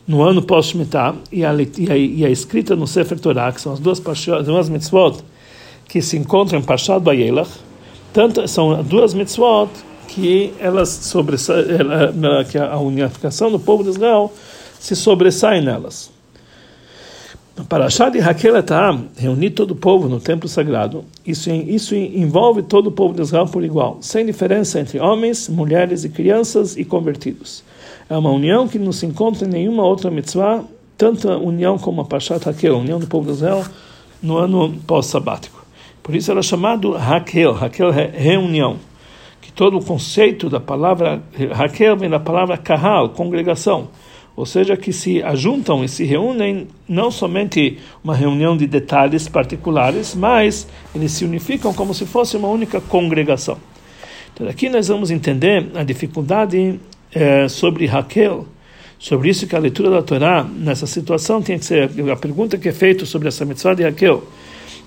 no 0.08 0.22
ano 0.22 0.40
pós-Shemitah, 0.40 1.14
e, 1.30 1.44
a, 1.44 1.52
e, 1.54 2.24
a, 2.24 2.30
escrita 2.30 2.74
no 2.74 2.86
Sefer 2.86 3.20
Torah, 3.20 3.52
que 3.52 3.60
são 3.60 3.74
as 3.74 3.80
duas, 3.80 4.00
duas 4.46 4.70
mitzvot 4.70 5.18
que 5.86 6.00
se 6.00 6.16
encontram 6.16 6.58
em 6.58 6.62
Pashat 6.62 7.04
Vayelach, 7.04 7.50
tanto, 8.14 8.48
são 8.48 8.82
duas 8.82 9.12
mitzvot 9.12 9.68
que 10.08 10.54
elas 10.58 10.88
sobressaem, 10.88 11.66
que 12.50 12.56
a 12.56 12.78
unificação 12.78 13.52
do 13.52 13.60
povo 13.60 13.84
de 13.84 13.90
Israel 13.90 14.32
se 14.80 14.96
sobressai 14.96 15.60
nelas. 15.60 16.10
Para 17.68 17.86
achar 17.86 18.10
de 18.10 18.18
Raquel 18.18 18.54
reunir 19.16 19.50
todo 19.50 19.72
o 19.72 19.76
povo 19.76 20.08
no 20.08 20.18
templo 20.18 20.48
sagrado, 20.48 21.04
isso, 21.24 21.50
isso 21.50 21.94
envolve 21.94 22.62
todo 22.62 22.86
o 22.86 22.92
povo 22.92 23.14
de 23.14 23.20
Israel 23.20 23.46
por 23.46 23.62
igual, 23.62 23.98
sem 24.00 24.24
diferença 24.24 24.80
entre 24.80 24.98
homens, 24.98 25.48
mulheres 25.48 26.02
e 26.04 26.08
crianças 26.08 26.76
e 26.76 26.84
convertidos. 26.84 27.62
É 28.08 28.16
uma 28.16 28.30
união 28.30 28.66
que 28.66 28.78
não 28.78 28.92
se 28.92 29.04
encontra 29.04 29.46
em 29.46 29.50
nenhuma 29.50 29.84
outra 29.84 30.10
mitzvah, 30.10 30.64
tanto 30.96 31.30
a 31.30 31.36
união 31.36 31.78
como 31.78 32.00
a 32.00 32.04
Pashat 32.04 32.44
Raquel, 32.44 32.76
a 32.76 32.78
união 32.78 32.98
do 32.98 33.06
povo 33.06 33.26
de 33.26 33.32
Israel, 33.32 33.64
no 34.22 34.38
ano 34.38 34.74
pós-sabático. 34.86 35.62
Por 36.02 36.14
isso 36.14 36.30
ela 36.30 36.40
é 36.40 36.42
chamado 36.42 36.92
Raquel, 36.92 37.52
Raquel 37.52 37.90
é 37.92 38.06
reunião 38.06 38.78
todo 39.54 39.78
o 39.78 39.84
conceito 39.84 40.48
da 40.48 40.60
palavra 40.60 41.22
Raquel 41.52 41.96
vem 41.96 42.10
da 42.10 42.20
palavra 42.20 42.56
kahal, 42.56 43.10
congregação. 43.10 43.88
Ou 44.34 44.46
seja, 44.46 44.76
que 44.76 44.92
se 44.92 45.22
ajuntam 45.22 45.84
e 45.84 45.88
se 45.88 46.04
reúnem, 46.04 46.66
não 46.88 47.10
somente 47.10 47.78
uma 48.02 48.14
reunião 48.14 48.56
de 48.56 48.66
detalhes 48.66 49.28
particulares, 49.28 50.14
mas 50.14 50.66
eles 50.94 51.12
se 51.12 51.24
unificam 51.24 51.74
como 51.74 51.92
se 51.92 52.06
fosse 52.06 52.36
uma 52.36 52.48
única 52.48 52.80
congregação. 52.80 53.58
Então, 54.32 54.48
aqui 54.48 54.70
nós 54.70 54.88
vamos 54.88 55.10
entender 55.10 55.70
a 55.74 55.84
dificuldade 55.84 56.80
eh, 57.14 57.46
sobre 57.48 57.84
Raquel, 57.84 58.46
sobre 58.98 59.28
isso 59.28 59.46
que 59.46 59.54
a 59.54 59.58
leitura 59.58 59.90
da 59.90 60.00
Torá, 60.00 60.44
nessa 60.44 60.86
situação, 60.86 61.42
tem 61.42 61.58
que 61.58 61.66
ser 61.66 61.90
a 62.10 62.16
pergunta 62.16 62.56
que 62.56 62.68
é 62.68 62.72
feita 62.72 63.04
sobre 63.04 63.28
essa 63.28 63.44
mitzvah 63.44 63.74
de 63.74 63.82
Raquel, 63.82 64.22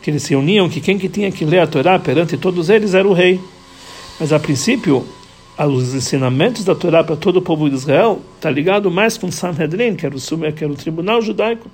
que 0.02 0.10
eles 0.10 0.24
se 0.24 0.36
uniam, 0.36 0.68
que 0.68 0.82
quem 0.82 0.98
que 0.98 1.08
tinha 1.08 1.32
que 1.32 1.46
ler 1.46 1.60
a 1.60 1.68
Torá 1.68 2.00
perante 2.00 2.38
todos 2.38 2.70
eles 2.70 2.96
era 2.96 3.08
o 3.08 3.14
rei. 3.14 3.40
Mas 4.20 4.32
a 4.34 4.40
princípio, 4.40 5.06
os 5.64 5.96
ensinamentos 5.96 6.66
da 6.66 6.76
Torá 6.76 7.04
para 7.04 7.16
todo 7.16 7.38
o 7.38 7.42
povo 7.42 7.70
de 7.70 7.76
Israel 7.76 8.22
está 8.36 8.50
ligado 8.50 8.92
mais 8.92 9.18
com 9.18 9.32
Sanhedrin, 9.32 9.96
que 9.96 10.06
era, 10.06 10.16
o, 10.16 10.20
que 10.52 10.64
era 10.64 10.74
o 10.74 10.76
tribunal 10.76 11.22
judaico, 11.22 11.70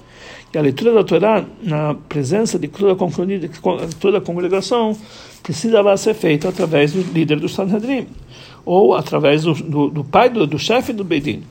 e 0.53 0.57
a 0.57 0.61
leitura 0.61 0.93
da 0.93 1.03
Torá 1.03 1.43
na 1.63 1.95
presença 2.07 2.59
de 2.59 2.67
toda 2.67 4.17
a, 4.17 4.21
congregação 4.21 4.95
precisava 5.41 5.95
ser 5.97 6.13
feita 6.13 6.49
através 6.49 6.93
do 6.93 7.01
líder 7.11 7.39
do 7.39 7.49
Sanhedrin, 7.49 8.07
ou 8.63 8.93
através 8.93 9.43
do, 9.43 9.53
do, 9.53 9.89
do 9.89 10.03
pai, 10.03 10.29
do, 10.29 10.45
do 10.45 10.59
chefe 10.59 10.93
do 10.93 11.03
Beidin. 11.03 11.41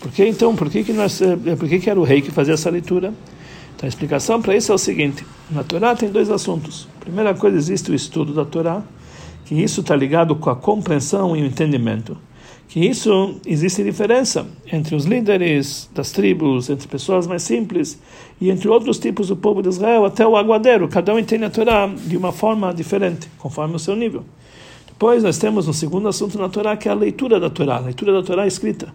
Por 0.00 0.10
que 0.10 0.24
então, 0.26 0.56
por 0.56 0.68
que, 0.68 0.82
que, 0.82 0.92
nós, 0.92 1.20
eh, 1.22 1.36
por 1.56 1.68
que, 1.68 1.78
que 1.78 1.88
era 1.88 1.98
o 1.98 2.04
rei 2.04 2.20
que 2.20 2.30
fazia 2.30 2.54
essa 2.54 2.68
leitura? 2.68 3.14
Então 3.76 3.86
a 3.86 3.88
explicação 3.88 4.40
para 4.40 4.56
isso 4.56 4.72
é 4.72 4.74
o 4.74 4.78
seguinte: 4.78 5.24
na 5.50 5.62
Torá 5.62 5.94
tem 5.94 6.10
dois 6.10 6.30
assuntos. 6.30 6.88
Primeira 7.00 7.34
coisa, 7.34 7.56
existe 7.56 7.90
o 7.90 7.94
estudo 7.94 8.32
da 8.32 8.44
Torá, 8.44 8.82
que 9.46 9.54
isso 9.54 9.80
está 9.80 9.94
ligado 9.94 10.34
com 10.34 10.50
a 10.50 10.56
compreensão 10.56 11.36
e 11.36 11.42
o 11.42 11.46
entendimento. 11.46 12.16
Que 12.68 12.84
isso 12.84 13.36
existe 13.46 13.82
diferença 13.84 14.44
entre 14.70 14.96
os 14.96 15.04
líderes 15.04 15.88
das 15.94 16.10
tribos, 16.10 16.68
entre 16.68 16.88
pessoas 16.88 17.28
mais 17.28 17.42
simples 17.42 17.98
e 18.40 18.50
entre 18.50 18.68
outros 18.68 18.98
tipos 18.98 19.28
do 19.28 19.36
povo 19.36 19.62
de 19.62 19.68
Israel, 19.68 20.04
até 20.04 20.26
o 20.26 20.36
aguadeiro. 20.36 20.88
Cada 20.88 21.14
um 21.14 21.18
entende 21.18 21.44
a 21.44 21.50
Torá 21.50 21.86
de 21.86 22.16
uma 22.16 22.32
forma 22.32 22.74
diferente, 22.74 23.28
conforme 23.38 23.76
o 23.76 23.78
seu 23.78 23.94
nível. 23.94 24.24
Depois 24.88 25.22
nós 25.22 25.38
temos 25.38 25.68
um 25.68 25.72
segundo 25.72 26.08
assunto 26.08 26.36
na 26.36 26.48
Torá, 26.48 26.76
que 26.76 26.88
é 26.88 26.90
a 26.90 26.94
leitura 26.94 27.38
da 27.38 27.48
Torá, 27.48 27.76
a 27.76 27.80
leitura 27.80 28.12
da 28.12 28.24
Torá 28.24 28.48
escrita, 28.48 28.92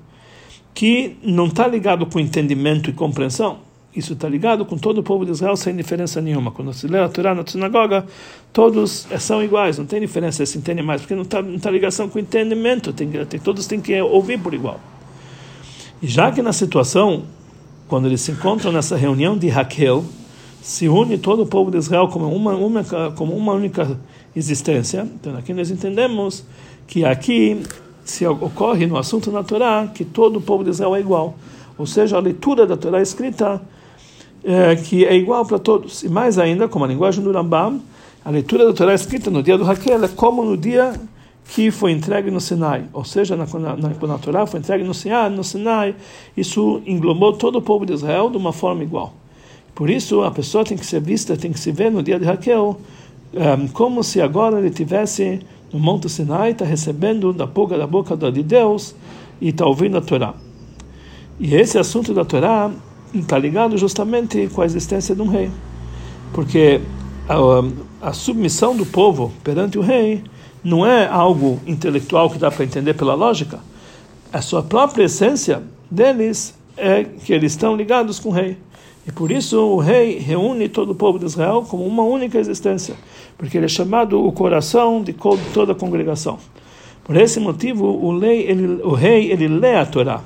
que 0.73 1.15
não 1.23 1.45
está 1.45 1.65
ligado 1.65 2.05
com 2.05 2.19
entendimento 2.19 2.89
e 2.89 2.93
compreensão, 2.93 3.59
isso 3.95 4.13
está 4.13 4.27
ligado 4.29 4.65
com 4.65 4.77
todo 4.77 4.99
o 4.99 5.03
povo 5.03 5.25
de 5.25 5.31
Israel 5.31 5.55
sem 5.57 5.75
diferença 5.75 6.21
nenhuma. 6.21 6.51
Quando 6.51 6.71
se 6.73 6.87
lê 6.87 6.99
a 6.99 7.09
Torá 7.09 7.35
na 7.35 7.45
sinagoga, 7.45 8.05
todos 8.53 9.07
são 9.19 9.43
iguais, 9.43 9.77
não 9.77 9.85
tem 9.85 9.99
diferença 9.99 10.45
se 10.45 10.57
entende 10.57 10.81
mais, 10.81 11.01
porque 11.01 11.13
não 11.13 11.23
está 11.23 11.41
não 11.41 11.59
tá 11.59 11.69
ligação 11.69 12.07
com 12.07 12.17
entendimento, 12.17 12.93
tem, 12.93 13.09
tem, 13.25 13.39
todos 13.39 13.67
têm 13.67 13.81
que 13.81 13.99
ouvir 14.01 14.39
por 14.39 14.53
igual. 14.53 14.79
E 16.01 16.07
já 16.07 16.31
que 16.31 16.41
na 16.41 16.53
situação, 16.53 17.23
quando 17.87 18.07
eles 18.07 18.21
se 18.21 18.31
encontram 18.31 18.71
nessa 18.71 18.95
reunião 18.95 19.37
de 19.37 19.49
Raquel, 19.49 20.05
se 20.61 20.87
une 20.87 21.17
todo 21.17 21.43
o 21.43 21.45
povo 21.45 21.69
de 21.69 21.77
Israel 21.77 22.07
como 22.07 22.33
uma, 22.33 22.53
uma, 22.55 22.83
como 23.15 23.35
uma 23.35 23.51
única 23.53 23.99
existência, 24.33 25.07
então 25.19 25.35
aqui 25.35 25.53
nós 25.53 25.69
entendemos 25.69 26.45
que 26.87 27.03
aqui 27.03 27.61
se 28.05 28.25
ocorre 28.25 28.87
no 28.87 28.97
assunto 28.97 29.31
na 29.31 29.43
Torá 29.43 29.87
que 29.93 30.05
todo 30.05 30.37
o 30.37 30.41
povo 30.41 30.63
de 30.63 30.69
Israel 30.69 30.95
é 30.95 30.99
igual. 30.99 31.35
Ou 31.77 31.85
seja, 31.85 32.17
a 32.17 32.19
leitura 32.19 32.65
da 32.65 32.77
Torá 32.77 33.01
escrita 33.01 33.61
é, 34.43 34.75
que 34.75 35.05
é 35.05 35.15
igual 35.15 35.45
para 35.45 35.59
todos. 35.59 36.03
E 36.03 36.09
mais 36.09 36.37
ainda, 36.37 36.67
como 36.67 36.85
a 36.85 36.87
linguagem 36.87 37.23
do 37.23 37.31
Rambam, 37.31 37.81
a 38.23 38.29
leitura 38.29 38.65
da 38.65 38.73
Torá 38.73 38.93
escrita 38.93 39.31
no 39.31 39.41
dia 39.41 39.57
do 39.57 39.63
Raquel 39.63 40.03
é 40.03 40.07
como 40.07 40.43
no 40.43 40.55
dia 40.55 40.93
que 41.53 41.69
foi 41.69 41.91
entregue 41.91 42.31
no 42.31 42.39
Sinai, 42.39 42.85
ou 42.93 43.03
seja, 43.03 43.35
na, 43.35 43.45
na, 43.45 43.75
na, 43.75 44.17
Torá 44.17 44.45
foi 44.45 44.59
entregue 44.59 44.85
no 44.85 44.93
Sinai, 44.93 45.29
no 45.29 45.43
Sinai, 45.43 45.95
isso 46.37 46.81
englobou 46.85 47.33
todo 47.33 47.57
o 47.57 47.61
povo 47.61 47.85
de 47.85 47.93
Israel 47.93 48.29
de 48.29 48.37
uma 48.37 48.53
forma 48.53 48.83
igual. 48.83 49.13
Por 49.75 49.89
isso, 49.89 50.21
a 50.21 50.31
pessoa 50.31 50.63
tem 50.63 50.77
que 50.77 50.85
ser 50.85 51.01
vista, 51.01 51.35
tem 51.35 51.51
que 51.51 51.59
se 51.59 51.71
ver 51.71 51.91
no 51.91 52.01
dia 52.01 52.17
de 52.17 52.25
Raquel, 52.25 52.79
é, 53.33 53.67
como 53.73 54.03
se 54.03 54.21
agora 54.21 54.59
ele 54.59 54.69
tivesse 54.69 55.39
no 55.73 55.79
Monte 55.79 56.07
Sinai, 56.07 56.51
está 56.51 56.63
recebendo 56.63 57.33
da 57.33 57.45
boca 57.45 57.77
da 57.77 57.87
boca 57.87 58.15
de 58.15 58.43
Deus 58.43 58.95
e 59.41 59.49
está 59.49 59.65
ouvindo 59.65 59.97
a 59.97 60.01
Torá. 60.01 60.33
E 61.39 61.55
esse 61.55 61.77
assunto 61.77 62.13
da 62.13 62.23
Torá 62.23 62.71
está 63.19 63.37
ligado 63.37 63.77
justamente 63.77 64.47
com 64.53 64.61
a 64.61 64.65
existência 64.65 65.15
de 65.15 65.21
um 65.21 65.27
rei. 65.27 65.51
Porque 66.33 66.81
a, 67.27 68.09
a 68.09 68.13
submissão 68.13 68.75
do 68.75 68.85
povo 68.85 69.31
perante 69.43 69.77
o 69.77 69.81
rei 69.81 70.23
não 70.63 70.85
é 70.85 71.07
algo 71.07 71.59
intelectual 71.65 72.29
que 72.29 72.37
dá 72.37 72.51
para 72.51 72.63
entender 72.63 72.93
pela 72.93 73.13
lógica. 73.13 73.59
A 74.31 74.41
sua 74.41 74.63
própria 74.63 75.05
essência 75.05 75.63
deles 75.89 76.57
é 76.77 77.03
que 77.03 77.33
eles 77.33 77.51
estão 77.53 77.75
ligados 77.75 78.19
com 78.19 78.29
o 78.29 78.31
rei. 78.31 78.57
E 79.05 79.11
por 79.11 79.31
isso 79.31 79.59
o 79.59 79.79
rei 79.79 80.19
reúne 80.19 80.69
todo 80.69 80.91
o 80.91 80.95
povo 80.95 81.17
de 81.17 81.25
Israel 81.25 81.65
como 81.67 81.85
uma 81.85 82.03
única 82.03 82.37
existência, 82.37 82.95
porque 83.37 83.57
ele 83.57 83.65
é 83.65 83.69
chamado 83.69 84.23
o 84.23 84.31
coração 84.31 85.01
de 85.01 85.13
toda 85.53 85.71
a 85.71 85.75
congregação. 85.75 86.37
Por 87.03 87.17
esse 87.17 87.39
motivo, 87.39 87.85
o, 87.85 88.11
lei, 88.11 88.41
ele, 88.43 88.81
o 88.83 88.93
rei 88.93 89.31
ele 89.31 89.47
lê 89.47 89.75
a 89.75 89.85
Torá 89.85 90.21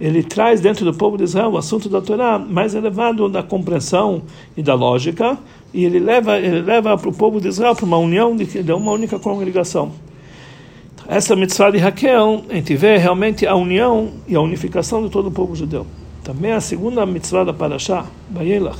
ele 0.00 0.22
traz 0.22 0.60
dentro 0.60 0.84
do 0.84 0.94
povo 0.94 1.18
de 1.18 1.24
Israel 1.24 1.50
o 1.50 1.58
assunto 1.58 1.88
da 1.88 2.00
Torá 2.00 2.38
mais 2.38 2.74
elevado 2.74 3.28
da 3.28 3.42
compreensão 3.42 4.22
e 4.56 4.62
da 4.62 4.74
lógica, 4.74 5.36
e 5.74 5.84
ele 5.84 5.98
leva 5.98 6.38
ele 6.38 6.62
leva 6.62 6.96
para 6.96 7.08
o 7.08 7.12
povo 7.12 7.40
de 7.40 7.48
Israel 7.48 7.76
para 7.76 7.84
uma 7.84 7.98
união 7.98 8.34
de, 8.34 8.62
de 8.62 8.72
uma 8.72 8.92
única 8.92 9.18
congregação. 9.18 9.92
Essa 11.06 11.36
mitzvah 11.36 11.70
de 11.70 11.78
Raquel, 11.78 12.44
a 12.48 12.54
gente 12.54 12.74
vê 12.76 12.96
realmente 12.96 13.46
a 13.46 13.54
união 13.54 14.10
e 14.26 14.34
a 14.34 14.40
unificação 14.40 15.02
de 15.02 15.10
todo 15.10 15.26
o 15.26 15.30
povo 15.30 15.54
judeu. 15.54 15.86
Também 16.24 16.52
a 16.52 16.60
segunda 16.60 17.04
mitzvah 17.04 17.44
da 17.44 17.52
Parashá, 17.52 18.06
Bayelach, 18.28 18.78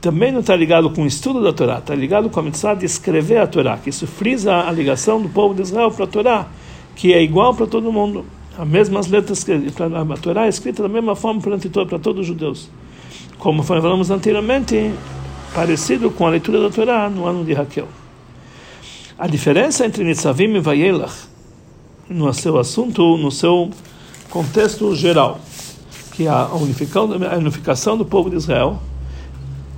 também 0.00 0.30
não 0.30 0.40
está 0.40 0.54
ligado 0.54 0.90
com 0.90 1.02
o 1.02 1.06
estudo 1.06 1.42
da 1.42 1.52
Torá, 1.52 1.78
está 1.78 1.94
ligado 1.94 2.28
com 2.28 2.38
a 2.38 2.42
mitzvah 2.42 2.74
de 2.74 2.84
escrever 2.84 3.38
a 3.38 3.46
Torá, 3.46 3.78
que 3.78 3.90
isso 3.90 4.06
frisa 4.06 4.54
a 4.54 4.70
ligação 4.70 5.20
do 5.20 5.28
povo 5.28 5.54
de 5.54 5.62
Israel 5.62 5.90
para 5.90 6.04
a 6.04 6.08
Torá, 6.08 6.46
que 6.94 7.12
é 7.12 7.22
igual 7.22 7.54
para 7.54 7.66
todo 7.66 7.92
mundo 7.92 8.24
as 8.58 8.66
mesmas 8.66 9.06
letras 9.06 9.44
que 9.44 9.52
a 9.52 10.16
Torá 10.16 10.46
é 10.46 10.48
escrita 10.48 10.82
da 10.82 10.88
mesma 10.88 11.14
forma 11.14 11.40
para, 11.40 11.98
todos 12.00 12.22
os 12.22 12.26
judeus. 12.26 12.68
Como 13.38 13.62
falamos 13.62 14.10
anteriormente, 14.10 14.92
parecido 15.54 16.10
com 16.10 16.26
a 16.26 16.30
leitura 16.30 16.60
da 16.60 16.68
Torá 16.68 17.08
no 17.08 17.24
ano 17.24 17.44
de 17.44 17.52
Raquel. 17.52 17.86
A 19.16 19.28
diferença 19.28 19.86
entre 19.86 20.02
Nitzavim 20.02 20.56
e 20.56 20.60
Vayelach, 20.60 21.28
no 22.08 22.34
seu 22.34 22.58
assunto, 22.58 23.16
no 23.16 23.30
seu 23.30 23.70
contexto 24.28 24.92
geral, 24.96 25.40
que 26.12 26.26
é 26.26 26.28
a 26.28 26.48
unificação 27.36 27.96
do 27.96 28.04
povo 28.04 28.28
de 28.28 28.36
Israel, 28.36 28.82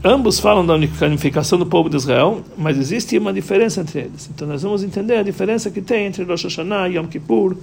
ambos 0.03 0.41
falam 0.41 0.65
da 0.65 0.73
unificação 0.73 1.59
do 1.59 1.67
povo 1.67 1.91
de 1.91 1.97
Israel, 1.97 2.41
mas 2.57 2.79
existe 2.79 3.19
uma 3.19 3.33
diferença 3.33 3.83
entre 3.83 4.01
eles. 4.01 4.31
Então 4.35 4.49
nós 4.49 4.63
vamos 4.63 4.83
entender 4.83 5.19
a 5.19 5.23
diferença 5.23 5.71
que 5.71 5.83
tem 5.83 6.07
entre 6.07 6.25
Rosh 6.25 6.45
Hashanah 6.45 6.87
Yom 6.87 7.07
Kippur, 7.07 7.57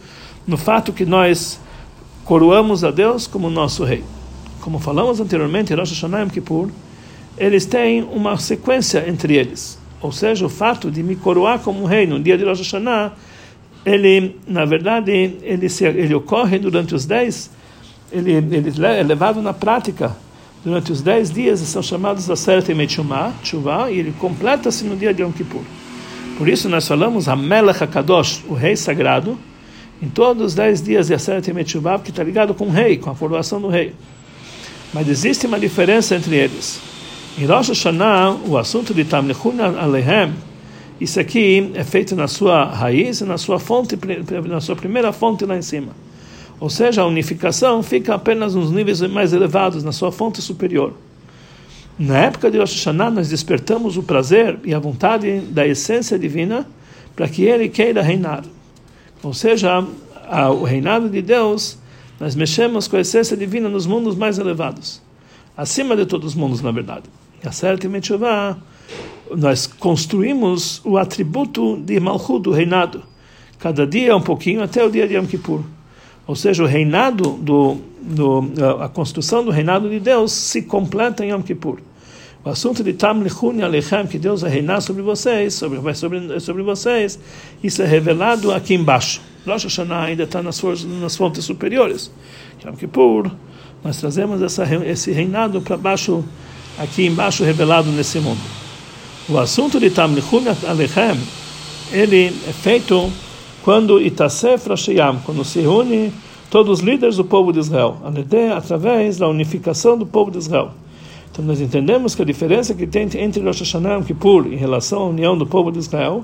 no 0.47 0.57
fato 0.57 0.93
que 0.93 1.05
nós 1.05 1.59
coroamos 2.23 2.83
a 2.83 2.91
Deus 2.91 3.27
como 3.27 3.49
nosso 3.49 3.83
rei. 3.83 4.03
Como 4.61 4.79
falamos 4.79 5.19
anteriormente, 5.19 5.73
Rosh 5.73 5.91
Hashanah 5.91 6.23
e 6.23 6.29
Kippur, 6.29 6.69
eles 7.37 7.65
têm 7.65 8.03
uma 8.03 8.37
sequência 8.37 9.07
entre 9.07 9.35
eles. 9.35 9.77
Ou 10.01 10.11
seja, 10.11 10.45
o 10.45 10.49
fato 10.49 10.89
de 10.89 11.03
me 11.03 11.15
coroar 11.15 11.59
como 11.59 11.85
rei 11.85 12.07
no 12.07 12.19
dia 12.19 12.37
de 12.37 12.45
Rosh 12.45 12.59
Hashanah, 12.59 13.13
ele, 13.85 14.37
na 14.47 14.65
verdade, 14.65 15.11
ele, 15.11 15.69
se, 15.69 15.85
ele 15.85 16.13
ocorre 16.13 16.59
durante 16.59 16.95
os 16.95 17.05
dez, 17.05 17.49
ele, 18.11 18.31
ele 18.33 18.85
é 18.85 19.03
levado 19.03 19.41
na 19.41 19.53
prática 19.53 20.15
durante 20.63 20.91
os 20.91 21.01
dez 21.01 21.31
dias, 21.31 21.59
são 21.59 21.81
chamados 21.81 22.29
Aseret 22.29 22.69
Emechumah, 22.69 23.31
Tshuva, 23.41 23.89
e 23.91 23.99
ele 23.99 24.13
completa-se 24.19 24.83
no 24.83 24.95
dia 24.95 25.13
de 25.13 25.21
Yom 25.21 25.31
Kippur. 25.31 25.61
Por 26.37 26.49
isso 26.49 26.67
nós 26.67 26.87
falamos 26.87 27.27
Melech 27.27 27.83
HaKadosh, 27.83 28.43
o 28.47 28.53
rei 28.53 28.75
sagrado, 28.75 29.37
em 30.01 30.09
todos 30.09 30.43
os 30.43 30.55
dez 30.55 30.81
dias 30.81 31.07
de 31.07 31.13
Aseret 31.13 31.51
Metchubav, 31.53 32.03
que 32.03 32.11
está 32.11 32.23
ligado 32.23 32.53
com 32.53 32.65
o 32.65 32.71
rei, 32.71 32.97
com 32.97 33.09
a 33.09 33.15
formação 33.15 33.59
do 33.59 33.67
rei. 33.67 33.93
Mas 34.93 35.07
existe 35.07 35.47
uma 35.47 35.59
diferença 35.59 36.15
entre 36.15 36.35
eles. 36.35 36.79
Em 37.37 37.45
Rosh 37.45 37.69
Hashanah, 37.69 38.37
o 38.47 38.57
assunto 38.57 38.93
de 38.93 39.03
Tamlichun 39.05 39.61
Alehem, 39.79 40.33
isso 40.99 41.19
aqui 41.19 41.71
é 41.75 41.83
feito 41.83 42.15
na 42.15 42.27
sua 42.27 42.65
raiz 42.65 43.21
na 43.21 43.37
sua 43.37 43.59
fonte, 43.59 43.97
na 44.47 44.59
sua 44.59 44.75
primeira 44.75 45.11
fonte 45.13 45.45
lá 45.45 45.55
em 45.55 45.61
cima. 45.61 45.91
Ou 46.59 46.69
seja, 46.69 47.03
a 47.03 47.05
unificação 47.05 47.83
fica 47.83 48.15
apenas 48.15 48.55
nos 48.55 48.71
níveis 48.71 49.01
mais 49.01 49.33
elevados, 49.33 49.83
na 49.83 49.91
sua 49.91 50.11
fonte 50.11 50.41
superior. 50.41 50.93
Na 51.99 52.17
época 52.17 52.49
de 52.49 52.57
Rosh 52.57 52.73
Hashanah, 52.73 53.11
nós 53.11 53.29
despertamos 53.29 53.97
o 53.97 54.03
prazer 54.03 54.57
e 54.63 54.73
a 54.73 54.79
vontade 54.79 55.39
da 55.41 55.67
essência 55.67 56.17
divina 56.17 56.67
para 57.15 57.27
que 57.27 57.43
ele 57.43 57.69
queira 57.69 58.01
reinar. 58.01 58.43
Ou 59.23 59.33
seja, 59.33 59.83
o 60.59 60.63
reinado 60.63 61.09
de 61.09 61.21
Deus, 61.21 61.77
nós 62.19 62.35
mexemos 62.35 62.87
com 62.87 62.95
a 62.95 63.01
essência 63.01 63.35
divina 63.35 63.69
nos 63.69 63.85
mundos 63.85 64.15
mais 64.15 64.37
elevados, 64.37 65.01
acima 65.55 65.95
de 65.95 66.05
todos 66.05 66.29
os 66.29 66.35
mundos, 66.35 66.61
na 66.61 66.71
verdade. 66.71 67.05
E 67.43 67.47
a 67.47 67.51
certa 67.51 67.87
nós 69.35 69.67
construímos 69.67 70.81
o 70.85 70.97
atributo 70.97 71.77
de 71.77 71.99
Malchut, 71.99 72.41
do 72.41 72.51
reinado, 72.51 73.03
cada 73.59 73.85
dia 73.85 74.15
um 74.15 74.21
pouquinho, 74.21 74.63
até 74.63 74.83
o 74.83 74.89
dia 74.89 75.07
de 75.07 75.15
Yom 75.15 75.25
Kippur. 75.25 75.61
Ou 76.25 76.35
seja, 76.35 76.63
o 76.63 76.65
reinado 76.65 77.31
do, 77.31 77.77
do 78.01 78.53
a 78.81 78.89
construção 78.89 79.43
do 79.43 79.51
reinado 79.51 79.89
de 79.89 79.99
Deus 79.99 80.31
se 80.31 80.61
completa 80.61 81.25
em 81.25 81.31
Yom 81.31 81.41
Kippur. 81.41 81.79
O 82.47 82.49
assunto 82.49 82.81
de 82.81 82.93
Tam 82.93 83.21
Lichuni 83.21 83.61
Alechem, 83.61 84.07
que 84.07 84.17
Deus 84.17 84.39
vai 84.39 84.49
reinar 84.49 84.81
sobre 84.81 85.01
vocês, 85.01 85.53
sobre, 85.53 85.93
sobre, 85.93 86.39
sobre 86.39 86.63
vocês, 86.63 87.19
isso 87.61 87.81
é 87.81 87.85
revelado 87.85 88.53
aqui 88.53 88.73
embaixo. 88.73 89.19
Rosh 89.45 89.65
Hashanah 89.65 90.03
ainda 90.03 90.23
está 90.23 90.41
nas, 90.41 90.63
nas 90.85 91.17
fontes 91.17 91.43
superiores. 91.43 92.09
Yom 92.63 92.71
Kippur, 92.71 93.29
nós 93.83 93.99
trazemos 93.99 94.41
essa, 94.41 94.63
esse 94.85 95.11
reinado 95.11 95.59
para 95.59 95.75
baixo, 95.75 96.23
aqui 96.79 97.05
embaixo, 97.05 97.43
revelado 97.43 97.91
nesse 97.91 98.17
mundo. 98.21 98.39
O 99.27 99.37
assunto 99.37 99.77
de 99.77 99.89
Tam 99.89 100.13
Lichuni 100.13 100.47
Alechem, 100.65 101.19
ele 101.91 102.27
é 102.27 102.53
feito 102.53 103.11
quando 103.61 104.01
Itasef 104.01 104.69
Rashayam, 104.69 105.19
quando 105.25 105.43
se 105.43 105.59
reúne 105.59 106.13
todos 106.49 106.79
os 106.79 106.85
líderes 106.85 107.17
do 107.17 107.25
povo 107.25 107.51
de 107.51 107.59
Israel, 107.59 107.97
através 108.55 109.17
da 109.17 109.27
unificação 109.27 109.97
do 109.97 110.05
povo 110.05 110.31
de 110.31 110.37
Israel. 110.37 110.71
Então 111.37 111.45
nós 111.45 111.61
entendemos 111.61 112.15
que 112.15 112.23
a 112.23 112.25
diferença 112.25 112.73
que 112.73 112.87
tem 112.87 113.07
entre 113.19 113.43
Rosh 113.43 113.59
Hashanah 113.59 113.89
e 113.89 113.93
Yom 113.93 114.03
Kippur 114.03 114.47
em 114.47 114.55
relação 114.55 115.03
à 115.03 115.05
união 115.05 115.37
do 115.37 115.45
povo 115.45 115.71
de 115.71 115.77
Israel 115.77 116.23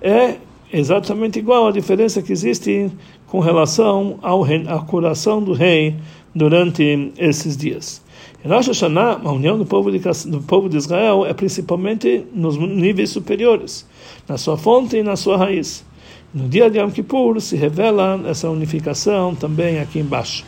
é 0.00 0.36
exatamente 0.72 1.36
igual 1.40 1.66
à 1.66 1.72
diferença 1.72 2.22
que 2.22 2.30
existe 2.30 2.88
com 3.26 3.40
relação 3.40 4.20
ao, 4.22 4.44
ao 4.68 4.84
coração 4.86 5.42
do 5.42 5.52
rei 5.52 5.96
durante 6.32 7.12
esses 7.18 7.56
dias. 7.56 8.00
Em 8.44 8.48
Rosh 8.48 8.68
Hashanah, 8.68 9.20
a 9.24 9.32
união 9.32 9.58
do 9.58 9.66
povo, 9.66 9.90
de, 9.90 9.98
do 10.30 10.40
povo 10.40 10.68
de 10.68 10.76
Israel 10.76 11.26
é 11.26 11.34
principalmente 11.34 12.24
nos 12.32 12.56
níveis 12.56 13.10
superiores, 13.10 13.84
na 14.28 14.38
sua 14.38 14.56
fonte 14.56 14.96
e 14.96 15.02
na 15.02 15.16
sua 15.16 15.38
raiz. 15.38 15.84
No 16.32 16.48
dia 16.48 16.70
de 16.70 16.78
Yom 16.78 16.90
Kippur 16.92 17.40
se 17.40 17.56
revela 17.56 18.20
essa 18.26 18.48
unificação 18.48 19.34
também 19.34 19.80
aqui 19.80 19.98
embaixo. 19.98 20.44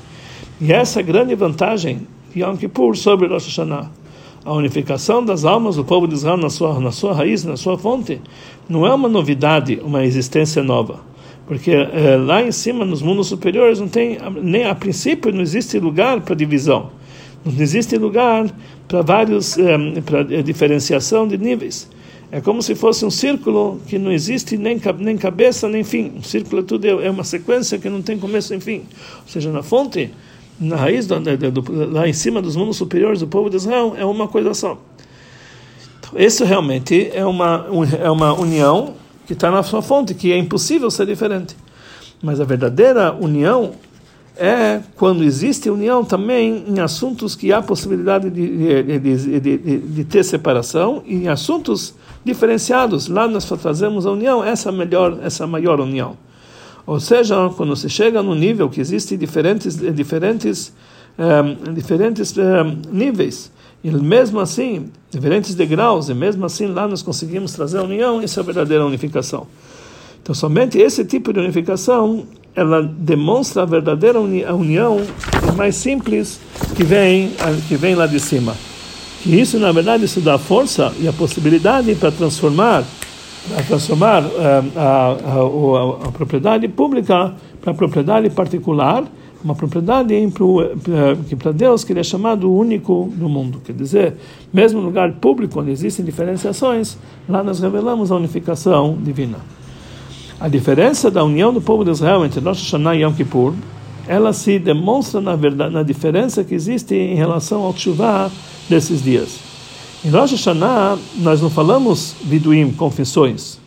E 0.61 0.73
essa 0.73 1.01
é 1.01 1.03
grande 1.03 1.35
vantagem 1.35 2.07
de 2.33 2.45
Yom 2.45 2.57
Kippur 2.57 2.97
sobre 2.97 3.27
Rosh 3.27 3.47
Hashanah. 3.47 4.04
A 4.45 4.53
unificação 4.53 5.25
das 5.25 5.45
almas 5.45 5.77
do 5.77 5.85
povo 5.85 6.07
de 6.07 6.15
Israel 6.15 6.37
na 6.37 6.51
sua, 6.51 6.79
na 6.79 6.93
sua 6.93 7.15
raiz, 7.15 7.45
na 7.45 7.57
sua 7.57 7.79
fonte, 7.79 8.21
não 8.69 8.87
é 8.87 8.93
uma 8.93 9.09
novidade, 9.09 9.81
uma 9.83 10.05
existência 10.05 10.63
nova. 10.63 11.01
Porque 11.47 11.71
é, 11.71 12.17
lá 12.17 12.43
em 12.43 12.53
cima, 12.53 12.85
nos 12.85 13.03
mundos 13.03 13.27
superiores, 13.27 13.81
não 13.81 13.89
tem, 13.89 14.19
nem 14.43 14.65
a 14.65 14.75
princípio 14.75 15.33
não 15.33 15.41
existe 15.41 15.79
lugar 15.79 16.21
para 16.21 16.35
divisão. 16.35 16.91
Não 17.45 17.61
existe 17.61 17.97
lugar 17.99 18.51
para 18.89 19.03
vários, 19.03 19.59
é, 19.59 19.77
para 20.01 20.23
diferenciação 20.43 21.27
de 21.27 21.37
níveis. 21.37 21.89
É 22.33 22.41
como 22.41 22.63
se 22.63 22.75
fosse 22.75 23.05
um 23.05 23.11
círculo 23.11 23.81
que 23.87 23.99
não 23.99 24.11
existe 24.11 24.57
nem, 24.57 24.81
nem 24.99 25.17
cabeça 25.17 25.69
nem 25.69 25.85
fim. 25.85 26.13
Um 26.17 26.23
círculo 26.23 26.63
é 26.63 26.65
tudo 26.65 26.87
é 26.87 27.11
uma 27.11 27.25
sequência 27.25 27.79
que 27.79 27.89
não 27.89 28.03
tem 28.03 28.19
começo 28.19 28.51
nem 28.53 28.61
fim. 28.61 28.83
Ou 29.23 29.29
seja, 29.29 29.53
na 29.53 29.63
fonte, 29.63 30.11
na 30.59 30.77
raiz, 30.77 31.07
do, 31.07 31.19
do, 31.21 31.91
lá 31.93 32.09
em 32.09 32.13
cima 32.13 32.41
dos 32.41 32.57
mundos 32.57 32.77
superiores 32.77 33.21
do 33.21 33.27
povo 33.27 33.51
de 33.51 33.57
Israel, 33.57 33.95
é 33.97 34.05
uma 34.05 34.29
coisa 34.29 34.55
só. 34.55 34.79
Então, 35.99 36.21
isso 36.21 36.45
realmente 36.45 37.11
é 37.13 37.25
uma, 37.25 37.67
é 38.01 38.11
uma 38.11 38.33
união 38.33 38.95
que 39.27 39.33
está 39.33 39.51
na 39.51 39.63
sua 39.63 39.83
fonte, 39.83 40.15
que 40.15 40.33
é 40.33 40.39
impossível 40.39 40.91
ser 40.91 41.07
diferente. 41.07 41.57
Mas 42.23 42.41
a 42.41 42.45
verdadeira 42.45 43.13
união 43.13 43.73
é 44.37 44.81
quando 44.97 45.23
existe 45.23 45.71
união 45.71 46.05
também 46.05 46.65
em 46.67 46.81
assuntos 46.81 47.37
que 47.37 47.53
há 47.53 47.63
possibilidade 47.63 48.31
de, 48.31 48.83
de, 48.83 49.41
de, 49.41 49.79
de, 49.79 50.05
ter 50.05 50.25
separação 50.25 51.03
e 51.07 51.15
em 51.15 51.29
assuntos 51.29 51.95
diferenciados. 52.25 53.09
Lá 53.09 53.29
nós 53.29 53.45
trazemos 53.45 54.07
a 54.07 54.11
união, 54.11 54.43
essa 54.43 54.73
melhor, 54.73 55.19
essa 55.23 55.47
maior 55.47 55.81
união. 55.81 56.17
Ou 56.87 57.01
seja, 57.01 57.49
quando 57.57 57.75
se 57.77 57.89
chega 57.89 58.23
no 58.23 58.35
nível 58.35 58.69
que 58.69 58.81
existe 58.81 59.17
diferentes 59.17 59.77
diferentes 59.95 60.73
um, 61.19 61.73
diferentes 61.73 62.35
um, 62.37 62.93
níveis 62.93 63.51
e 63.83 63.91
mesmo 63.91 64.41
assim 64.41 64.91
diferentes 65.11 65.55
degraus 65.55 66.09
e 66.09 66.15
mesmo 66.15 66.45
assim 66.45 66.67
lá 66.67 66.89
nós 66.89 67.03
conseguimos 67.03 67.53
trazer 67.53 67.79
a 67.79 67.83
união, 67.83 68.23
isso 68.23 68.39
é 68.39 68.43
a 68.43 68.45
verdadeira 68.45 68.85
unificação. 68.85 69.47
Então 70.23 70.35
somente 70.35 70.79
esse 70.79 71.05
tipo 71.05 71.33
de 71.33 71.41
unificação 71.41 72.27
ela 72.55 72.83
demonstra 72.83 73.63
a 73.63 73.65
verdadeira 73.65 74.21
uni 74.21 74.45
a 74.45 74.55
união 74.55 75.01
mais 75.57 75.77
simples 75.77 76.41
que 76.77 76.83
vem 76.83 77.33
que 77.69 77.77
vem 77.77 77.95
lá 77.95 78.07
de 78.07 78.19
cima. 78.19 78.57
E 79.25 79.41
isso 79.41 79.59
na 79.59 79.73
verdade 79.73 80.05
isso 80.05 80.21
dá 80.21 80.39
força 80.39 80.93
e 80.99 81.07
a 81.07 81.13
possibilidade 81.13 81.95
para 81.95 82.11
transformar 82.11 82.85
a 83.59 83.63
transformar 83.63 84.25
uh, 84.25 84.31
a, 84.77 86.01
a, 86.03 86.09
a, 86.09 86.13
propriedade 86.13 86.67
pública 86.69 87.35
para 87.61 87.75
propriedade 87.75 88.31
particular, 88.31 89.05
uma 89.43 89.55
propriedade 89.55 90.15
que 91.29 91.37
para 91.37 91.53
Deus 91.53 91.85
que 91.85 91.93
ele 91.93 92.01
é 92.01 92.05
chamado 92.05 92.51
único 92.51 93.13
no 93.19 93.29
mundo. 93.29 93.61
Quer 93.63 93.75
dizer, 93.75 94.15
mesmo 94.53 94.81
no 94.81 94.87
lugar 94.87 95.13
público 95.13 95.61
onde 95.61 95.71
existem 95.71 96.05
diferenciações, 96.05 96.97
lá 97.29 97.43
nós 97.43 97.61
revelamos 97.61 98.11
a 98.11 98.17
unificação 98.17 98.97
divina. 98.99 99.39
A 100.41 100.49
diferença 100.49 101.11
da 101.11 101.23
união 101.23 101.53
do 101.53 101.61
povo 101.61 101.85
de 101.85 101.91
Israel 101.91 102.25
entre 102.25 102.41
Rosh 102.41 102.63
Hashanah 102.63 102.97
e 102.97 103.03
Yom 103.03 103.13
Kippur, 103.13 103.53
ela 104.09 104.33
se 104.33 104.59
demonstra 104.59 105.21
na 105.21 105.37
verdade 105.37 105.73
na 105.73 105.83
diferença 105.83 106.43
que 106.43 106.55
existe 106.55 106.95
em 106.95 107.15
relação 107.15 107.63
ao 107.63 107.75
Tshuva 107.75 108.33
desses 108.69 109.03
dias. 109.03 109.44
Em 110.05 110.11
Rosh 110.11 110.33
Hashanah, 110.33 110.99
nós 111.17 111.41
não 111.41 111.49
falamos 111.49 112.15
viduim, 112.23 112.71
confissões. 112.71 113.59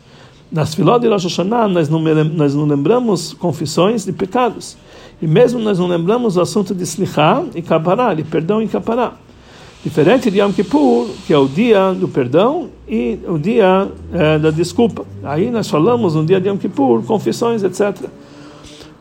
Nas 0.52 0.76
filó 0.76 1.00
de 1.00 1.08
Rosh 1.08 1.24
Hashanah, 1.24 1.68
nós 1.68 1.90
não, 1.90 2.00
nós 2.00 2.54
não 2.54 2.66
lembramos 2.66 3.34
confissões 3.34 4.06
de 4.06 4.12
pecados. 4.12 4.78
E 5.20 5.26
mesmo 5.26 5.60
nós 5.60 5.80
não 5.80 5.88
lembramos 5.88 6.38
o 6.38 6.42
assunto 6.42 6.76
de 6.76 6.84
Slichá 6.84 7.44
e 7.56 7.62
Kapará, 7.64 8.14
de 8.14 8.24
perdão 8.24 8.62
e 8.62 8.68
Kapará. 8.68 9.14
Diferente 9.84 10.30
de 10.30 10.40
Yom 10.40 10.52
Kippur, 10.52 11.08
que 11.26 11.34
é 11.34 11.38
o 11.40 11.48
dia 11.48 11.92
do 11.94 12.08
perdão 12.08 12.70
e 12.88 13.18
o 13.28 13.40
dia 13.40 13.90
é, 14.14 14.38
da 14.38 14.52
desculpa. 14.52 15.06
Aí 15.24 15.50
nós 15.50 15.68
falamos 15.68 16.14
no 16.14 16.24
dia 16.24 16.40
de 16.40 16.50
Yom 16.50 16.58
Kippur, 16.58 17.02
confissões, 17.02 17.64
etc. 17.64 18.08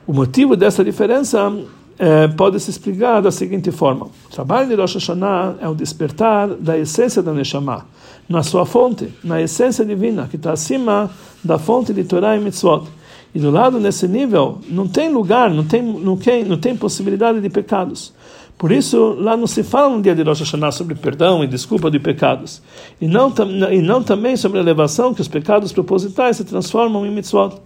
O 0.07 0.13
motivo 0.15 0.57
dessa 0.57 0.83
diferença 0.83 1.53
é, 1.99 2.29
pode 2.29 2.61
se 2.61 2.71
explicar 2.71 3.21
da 3.21 3.31
seguinte 3.31 3.71
forma: 3.71 4.07
o 4.07 4.31
trabalho 4.31 4.69
de 4.69 4.75
Rosh 4.75 4.95
Hashanah 4.95 5.57
é 5.61 5.69
o 5.69 5.75
despertar 5.75 6.49
da 6.49 6.77
essência 6.79 7.23
da 7.23 7.33
Neshama, 7.33 7.87
na 8.29 8.43
sua 8.43 8.67
fonte, 8.67 9.13
na 9.25 9.41
essência 9.41 9.85
divina, 9.85 10.29
que 10.29 10.37
está 10.37 10.53
acima 10.53 11.11
da 11.43 11.59
fonte 11.59 11.93
de 11.93 12.05
Torah 12.05 12.37
e 12.37 12.41
Mitzvot. 12.41 12.87
E 13.35 13.39
do 13.39 13.51
lado 13.51 13.79
nesse 13.79 14.09
nível 14.09 14.61
não 14.69 14.89
tem 14.89 15.13
lugar, 15.13 15.51
não 15.51 15.65
tem, 15.65 15.83
não 15.83 16.17
tem, 16.17 16.45
não 16.45 16.57
tem 16.57 16.75
possibilidade 16.75 17.41
de 17.41 17.51
pecados. 17.51 18.15
Por 18.57 18.73
isso, 18.73 19.15
lá 19.19 19.37
não 19.37 19.47
se 19.47 19.63
fala 19.63 19.95
no 19.95 20.01
dia 20.01 20.15
de 20.15 20.23
Rosh 20.23 20.41
Hashanah 20.41 20.73
sobre 20.73 20.95
perdão 20.95 21.45
e 21.45 21.47
desculpa 21.47 21.91
de 21.91 21.99
pecados. 21.99 22.63
E 22.99 23.07
não, 23.07 23.33
e 23.71 23.83
não 23.83 24.03
também 24.03 24.35
sobre 24.37 24.59
a 24.59 24.63
elevação 24.63 25.13
que 25.13 25.21
os 25.21 25.29
pecados 25.29 25.73
propositais 25.73 26.39
se 26.39 26.45
transformam 26.45 27.05
em 27.05 27.11
mitzvot 27.11 27.61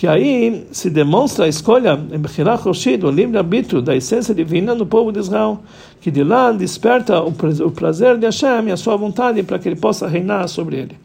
que 0.00 0.08
aí 0.08 0.66
se 0.72 0.88
demonstra 0.88 1.44
a 1.44 1.48
escolha 1.48 2.00
em 2.10 2.18
Bechirach 2.18 2.64
Roshid, 2.64 3.04
o 3.04 3.10
livre-arbítrio 3.10 3.82
da 3.82 3.94
essência 3.94 4.34
divina 4.34 4.74
no 4.74 4.86
povo 4.86 5.12
de 5.12 5.18
Israel, 5.18 5.60
que 6.00 6.10
de 6.10 6.24
lá 6.24 6.50
desperta 6.52 7.20
o 7.20 7.70
prazer 7.70 8.16
de 8.16 8.24
Hashem 8.24 8.68
e 8.68 8.72
a 8.72 8.78
sua 8.78 8.96
vontade 8.96 9.42
para 9.42 9.58
que 9.58 9.68
ele 9.68 9.76
possa 9.76 10.08
reinar 10.08 10.48
sobre 10.48 10.76
ele. 10.76 10.96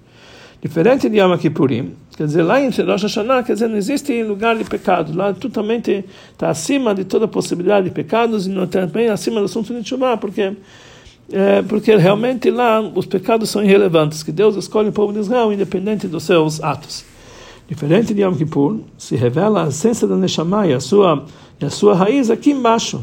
Diferente 0.61 1.09
de 1.09 1.17
Yom 1.17 1.37
Kippurim, 1.37 1.91
quer 2.15 2.25
dizer, 2.25 2.43
lá 2.43 2.61
em 2.61 2.69
Rosh 2.69 3.01
Hashanah, 3.01 3.43
quer 3.43 3.55
dizer, 3.55 3.67
não 3.67 3.75
existe 3.75 4.23
lugar 4.23 4.55
de 4.55 4.63
pecado, 4.63 5.13
lá 5.13 5.33
totalmente 5.33 6.05
está 6.31 6.49
acima 6.49 6.95
de 6.95 7.03
toda 7.03 7.27
possibilidade 7.27 7.89
de 7.89 7.91
pecados 7.93 8.47
e 8.47 8.49
não 8.49 8.65
também 8.65 9.09
acima 9.09 9.41
do 9.41 9.45
assunto 9.47 9.73
de 9.73 9.83
Tchumah, 9.83 10.15
porque 10.15 10.53
é, 11.33 11.61
porque 11.63 11.93
realmente 11.97 12.49
lá 12.49 12.79
os 12.79 13.05
pecados 13.05 13.49
são 13.49 13.61
irrelevantes, 13.61 14.23
que 14.23 14.31
Deus 14.31 14.55
escolhe 14.55 14.87
o 14.87 14.93
povo 14.93 15.11
de 15.11 15.19
Israel 15.19 15.51
independente 15.51 16.07
dos 16.07 16.23
seus 16.23 16.63
atos. 16.63 17.14
Diferente 17.67 18.13
de 18.13 18.21
Yom 18.21 18.35
Kippur, 18.35 18.77
se 18.95 19.15
revela 19.15 19.65
a 19.65 19.67
essência 19.69 20.07
da 20.07 20.15
Neshama 20.15 20.67
e 20.67 20.73
a 20.73 20.79
sua, 20.79 21.25
e 21.59 21.65
a 21.65 21.69
sua 21.69 21.95
raiz 21.95 22.29
aqui 22.29 22.51
embaixo, 22.51 23.01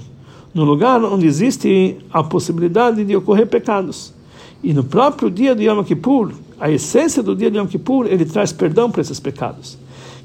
no 0.55 0.65
lugar 0.65 1.03
onde 1.03 1.27
existe 1.27 1.97
a 2.13 2.23
possibilidade 2.23 3.05
de 3.05 3.17
ocorrer 3.17 3.47
pecados. 3.49 4.15
E 4.63 4.73
no 4.73 4.85
próprio 4.85 5.29
dia 5.29 5.57
de 5.57 5.65
Yom 5.65 5.83
Kippur, 5.83 6.33
a 6.61 6.71
essência 6.71 7.23
do 7.25 7.35
dia 7.35 7.51
de 7.51 7.59
Yom 7.59 7.67
Kippur, 7.67 8.07
ele 8.07 8.25
traz 8.25 8.53
perdão 8.53 8.89
para 8.89 9.01
esses 9.01 9.19
pecados. 9.19 9.77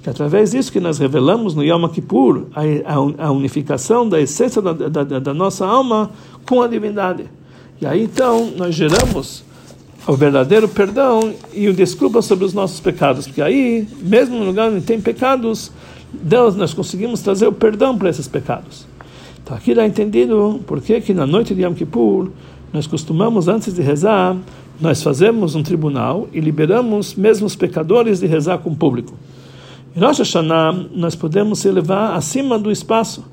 Que 0.04 0.10
através 0.12 0.52
disso 0.52 0.72
que 0.72 0.80
nós 0.80 1.00
revelamos 1.00 1.56
no 1.56 1.64
Yom 1.64 1.88
Kippur, 1.88 2.46
a, 2.54 3.26
a 3.26 3.32
unificação 3.32 4.08
da 4.08 4.22
essência 4.22 4.62
da, 4.62 4.72
da, 4.74 5.04
da 5.04 5.34
nossa 5.34 5.66
alma 5.66 6.12
com 6.46 6.62
a 6.62 6.68
divindade. 6.68 7.26
E 7.82 7.88
aí 7.88 8.04
então 8.04 8.52
nós 8.56 8.76
geramos 8.76 9.44
o 10.08 10.16
verdadeiro 10.16 10.70
perdão 10.70 11.34
e 11.54 11.68
o 11.68 11.74
desculpa 11.74 12.22
sobre 12.22 12.46
os 12.46 12.54
nossos 12.54 12.80
pecados, 12.80 13.28
porque 13.28 13.42
aí, 13.42 13.86
mesmo 14.00 14.40
no 14.40 14.46
lugar 14.46 14.72
onde 14.72 14.82
tem 14.82 15.02
pecados, 15.02 15.70
Deus, 16.14 16.56
nós 16.56 16.74
conseguimos 16.74 17.22
trazer 17.22 17.46
o 17.48 17.52
perdão 17.52 17.98
para 17.98 18.10
esses 18.10 18.28
pecados. 18.28 18.88
Então 19.44 19.56
aqui 19.56 19.76
dá 19.76 19.86
entendido 19.86 20.62
por 20.66 20.82
que 20.82 21.02
que 21.02 21.14
na 21.14 21.26
noite 21.26 21.54
de 21.54 21.64
Yom 21.64 21.74
Kippur 21.74 22.30
nós 22.72 22.88
costumamos 22.88 23.50
antes 23.50 23.74
de 23.74 23.82
rezar, 23.82 24.38
nós 24.80 25.04
fazemos 25.04 25.56
um 25.56 25.64
tribunal 25.64 26.28
e 26.32 26.40
liberamos 26.40 27.14
mesmo 27.16 27.46
os 27.46 27.56
pecadores 27.56 28.20
de 28.20 28.28
rezar 28.28 28.60
com 28.60 28.70
o 28.70 28.76
público. 28.76 29.14
Em 29.96 30.00
Rosh 30.00 30.20
Hashanah 30.20 30.86
nós 30.94 31.16
podemos 31.16 31.60
se 31.60 31.68
elevar 31.68 32.16
acima 32.16 32.58
do 32.58 32.72
espaço, 32.72 33.26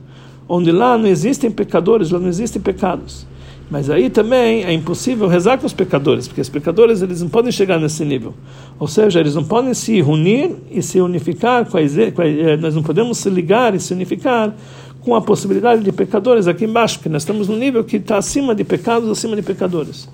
onde 0.48 0.72
lá 0.72 0.98
não 0.98 1.06
existem 1.06 1.50
pecadores, 1.50 2.10
lá 2.10 2.18
não 2.18 2.28
existem 2.28 2.60
pecados. 2.60 3.26
Mas 3.70 3.88
aí 3.88 4.10
também 4.10 4.62
é 4.62 4.72
impossível 4.72 5.26
rezar 5.26 5.58
com 5.58 5.66
os 5.66 5.72
pecadores, 5.72 6.28
porque 6.28 6.40
os 6.40 6.48
pecadores 6.48 7.00
eles 7.00 7.22
não 7.22 7.28
podem 7.28 7.50
chegar 7.50 7.80
nesse 7.80 8.04
nível. 8.04 8.34
Ou 8.78 8.86
seja, 8.86 9.20
eles 9.20 9.34
não 9.34 9.44
podem 9.44 9.72
se 9.72 10.02
unir 10.02 10.54
e 10.70 10.82
se 10.82 11.00
unificar 11.00 11.66
eh, 11.74 12.56
nós 12.56 12.74
não 12.74 12.82
podemos 12.82 13.18
se 13.18 13.30
ligar 13.30 13.74
e 13.74 13.80
se 13.80 13.94
unificar 13.94 14.54
com 15.00 15.14
a 15.14 15.20
possibilidade 15.20 15.82
de 15.82 15.92
pecadores 15.92 16.46
aqui 16.46 16.64
embaixo, 16.64 16.98
porque 16.98 17.08
nós 17.08 17.22
estamos 17.22 17.48
no 17.48 17.56
nível 17.56 17.84
que 17.84 17.96
está 17.96 18.16
acima 18.16 18.54
de 18.54 18.64
pecados, 18.64 19.10
acima 19.10 19.36
de 19.36 19.42
pecadores. 19.42 20.08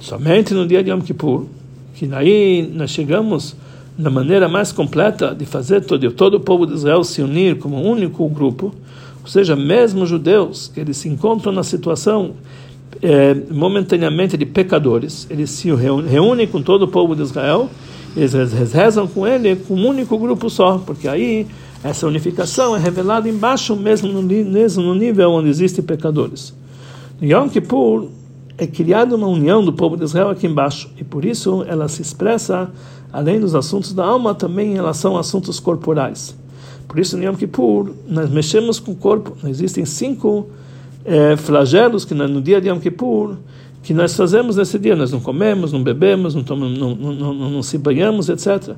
Somente 0.00 0.54
no 0.54 0.66
dia 0.66 0.82
de 0.82 0.90
Yom 0.90 1.00
Kippur, 1.00 1.46
que 1.94 2.08
aí 2.12 2.68
nós 2.72 2.90
chegamos 2.90 3.56
na 3.98 4.10
maneira 4.10 4.48
mais 4.48 4.70
completa 4.70 5.34
de 5.34 5.44
fazer 5.44 5.84
todo, 5.84 6.10
todo 6.12 6.34
o 6.34 6.40
povo 6.40 6.64
de 6.66 6.74
Israel 6.74 7.02
se 7.02 7.20
unir 7.20 7.58
como 7.58 7.76
um 7.76 7.90
único 7.90 8.28
grupo, 8.28 8.72
ou 9.20 9.28
seja, 9.28 9.56
mesmo 9.56 10.06
judeus, 10.06 10.70
que 10.72 10.78
eles 10.78 10.96
se 10.96 11.08
encontram 11.08 11.52
na 11.52 11.64
situação 11.64 12.34
é, 13.02 13.34
momentaneamente 13.50 14.36
de 14.36 14.46
pecadores, 14.46 15.26
eles 15.30 15.50
se 15.50 15.72
reúnem 15.72 16.46
com 16.46 16.62
todo 16.62 16.82
o 16.82 16.88
povo 16.88 17.14
de 17.14 17.22
Israel, 17.22 17.68
eles 18.16 18.32
rezam 18.72 19.06
com 19.06 19.26
ele 19.26 19.56
com 19.56 19.74
um 19.74 19.86
único 19.86 20.18
grupo 20.18 20.48
só, 20.50 20.78
porque 20.78 21.06
aí 21.06 21.46
essa 21.84 22.06
unificação 22.06 22.74
é 22.74 22.78
revelada 22.78 23.28
embaixo, 23.28 23.76
mesmo 23.76 24.08
no, 24.08 24.22
mesmo 24.22 24.82
no 24.82 24.94
nível 24.94 25.30
onde 25.30 25.48
existem 25.48 25.84
pecadores. 25.84 26.52
Yom 27.22 27.48
Kippur 27.48 28.08
é 28.56 28.66
criada 28.66 29.14
uma 29.14 29.28
união 29.28 29.64
do 29.64 29.72
povo 29.72 29.96
de 29.96 30.04
Israel 30.04 30.30
aqui 30.30 30.46
embaixo, 30.46 30.90
e 30.98 31.04
por 31.04 31.24
isso 31.24 31.64
ela 31.68 31.88
se 31.88 32.02
expressa, 32.02 32.70
além 33.12 33.38
dos 33.38 33.54
assuntos 33.54 33.92
da 33.92 34.04
alma, 34.04 34.34
também 34.34 34.72
em 34.72 34.74
relação 34.74 35.16
a 35.16 35.20
assuntos 35.20 35.60
corporais. 35.60 36.34
Por 36.88 36.98
isso, 36.98 37.16
no 37.16 37.22
Yom 37.22 37.34
Kippur, 37.34 37.92
nós 38.08 38.30
mexemos 38.30 38.80
com 38.80 38.92
o 38.92 38.96
corpo. 38.96 39.36
Existem 39.46 39.84
cinco 39.84 40.48
é, 41.08 41.36
flagelos 41.36 42.04
que 42.04 42.14
no 42.14 42.40
dia 42.40 42.60
de 42.60 42.68
Yom 42.68 42.78
Kippur 42.78 43.36
que 43.82 43.94
nós 43.94 44.14
fazemos 44.14 44.56
nesse 44.56 44.78
dia. 44.78 44.94
Nós 44.94 45.12
não 45.12 45.20
comemos, 45.20 45.72
não 45.72 45.82
bebemos, 45.82 46.34
não, 46.34 46.42
tomamos, 46.42 46.78
não, 46.78 46.94
não, 46.94 47.34
não, 47.34 47.50
não 47.50 47.62
se 47.62 47.78
banhamos, 47.78 48.28
etc. 48.28 48.74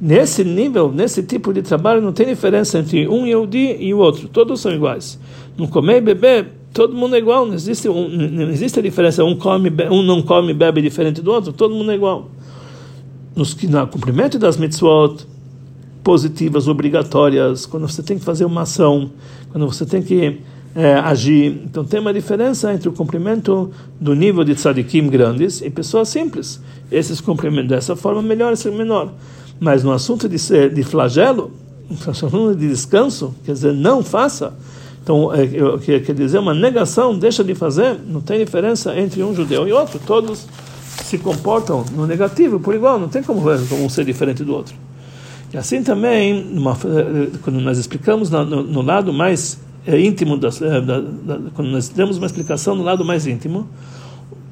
Nesse 0.00 0.44
nível, 0.44 0.90
nesse 0.90 1.22
tipo 1.22 1.52
de 1.52 1.60
trabalho, 1.60 2.00
não 2.00 2.12
tem 2.12 2.26
diferença 2.26 2.78
entre 2.78 3.06
um 3.06 3.26
Yehudi 3.26 3.76
e 3.78 3.92
o 3.92 3.98
outro. 3.98 4.28
Todos 4.28 4.60
são 4.60 4.72
iguais. 4.72 5.20
Não 5.58 5.66
comer 5.66 5.98
e 5.98 6.00
beber, 6.00 6.52
todo 6.72 6.94
mundo 6.94 7.16
é 7.16 7.18
igual. 7.18 7.44
Não 7.44 7.54
existe, 7.54 7.88
um, 7.88 8.08
não 8.08 8.48
existe 8.48 8.80
diferença. 8.80 9.22
Um, 9.22 9.36
come, 9.36 9.70
um 9.90 10.02
não 10.02 10.22
come 10.22 10.52
e 10.52 10.54
bebe 10.54 10.80
diferente 10.80 11.20
do 11.20 11.30
outro. 11.30 11.52
Todo 11.52 11.74
mundo 11.74 11.90
é 11.90 11.94
igual. 11.94 12.30
Nos, 13.36 13.54
no 13.54 13.86
cumprimento 13.88 14.38
das 14.38 14.56
mitzvot 14.56 15.26
positivas, 16.02 16.66
obrigatórias, 16.66 17.66
quando 17.66 17.86
você 17.86 18.02
tem 18.02 18.18
que 18.18 18.24
fazer 18.24 18.46
uma 18.46 18.62
ação, 18.62 19.10
quando 19.52 19.66
você 19.66 19.84
tem 19.84 20.00
que 20.00 20.40
é, 20.74 20.94
agir. 20.94 21.62
Então 21.64 21.84
tem 21.84 22.00
uma 22.00 22.12
diferença 22.12 22.72
entre 22.72 22.88
o 22.88 22.92
cumprimento 22.92 23.70
do 24.00 24.14
nível 24.14 24.44
de 24.44 24.54
tzadikim 24.54 25.08
grandes 25.08 25.60
e 25.60 25.70
pessoas 25.70 26.08
simples. 26.08 26.60
Esses 26.90 27.20
cumprimentos 27.20 27.68
dessa 27.68 27.96
forma 27.96 28.22
melhor 28.22 28.54
e 28.54 28.70
menor. 28.70 29.12
Mas 29.58 29.84
no 29.84 29.92
assunto 29.92 30.28
de, 30.28 30.36
de 30.70 30.82
flagelo, 30.82 31.52
no 32.32 32.54
de 32.54 32.68
descanso, 32.68 33.34
quer 33.44 33.52
dizer, 33.52 33.72
não 33.72 34.02
faça. 34.02 34.54
Então, 35.02 35.32
é, 35.34 35.46
quer 36.00 36.14
dizer, 36.14 36.38
uma 36.38 36.54
negação, 36.54 37.18
deixa 37.18 37.42
de 37.42 37.54
fazer, 37.54 37.98
não 38.06 38.20
tem 38.20 38.38
diferença 38.38 38.98
entre 38.98 39.22
um 39.22 39.34
judeu 39.34 39.66
e 39.66 39.72
outro. 39.72 39.98
Todos 40.06 40.46
se 41.04 41.18
comportam 41.18 41.84
no 41.92 42.06
negativo 42.06 42.60
por 42.60 42.74
igual, 42.74 42.98
não 42.98 43.08
tem 43.08 43.22
como, 43.22 43.40
como 43.40 43.84
um 43.84 43.88
ser 43.88 44.04
diferente 44.04 44.44
do 44.44 44.54
outro. 44.54 44.74
E 45.52 45.56
assim 45.56 45.82
também, 45.82 46.44
numa, 46.44 46.76
quando 47.42 47.60
nós 47.60 47.76
explicamos 47.76 48.30
no, 48.30 48.44
no, 48.44 48.62
no 48.62 48.82
lado 48.82 49.12
mais 49.12 49.58
é, 49.58 49.69
íntimo, 49.86 50.36
das, 50.36 50.60
é, 50.60 50.80
da, 50.80 51.00
da, 51.00 51.38
quando 51.54 51.68
nós 51.70 51.88
temos 51.88 52.18
uma 52.18 52.26
explicação 52.26 52.74
no 52.74 52.82
lado 52.82 53.04
mais 53.04 53.26
íntimo, 53.26 53.68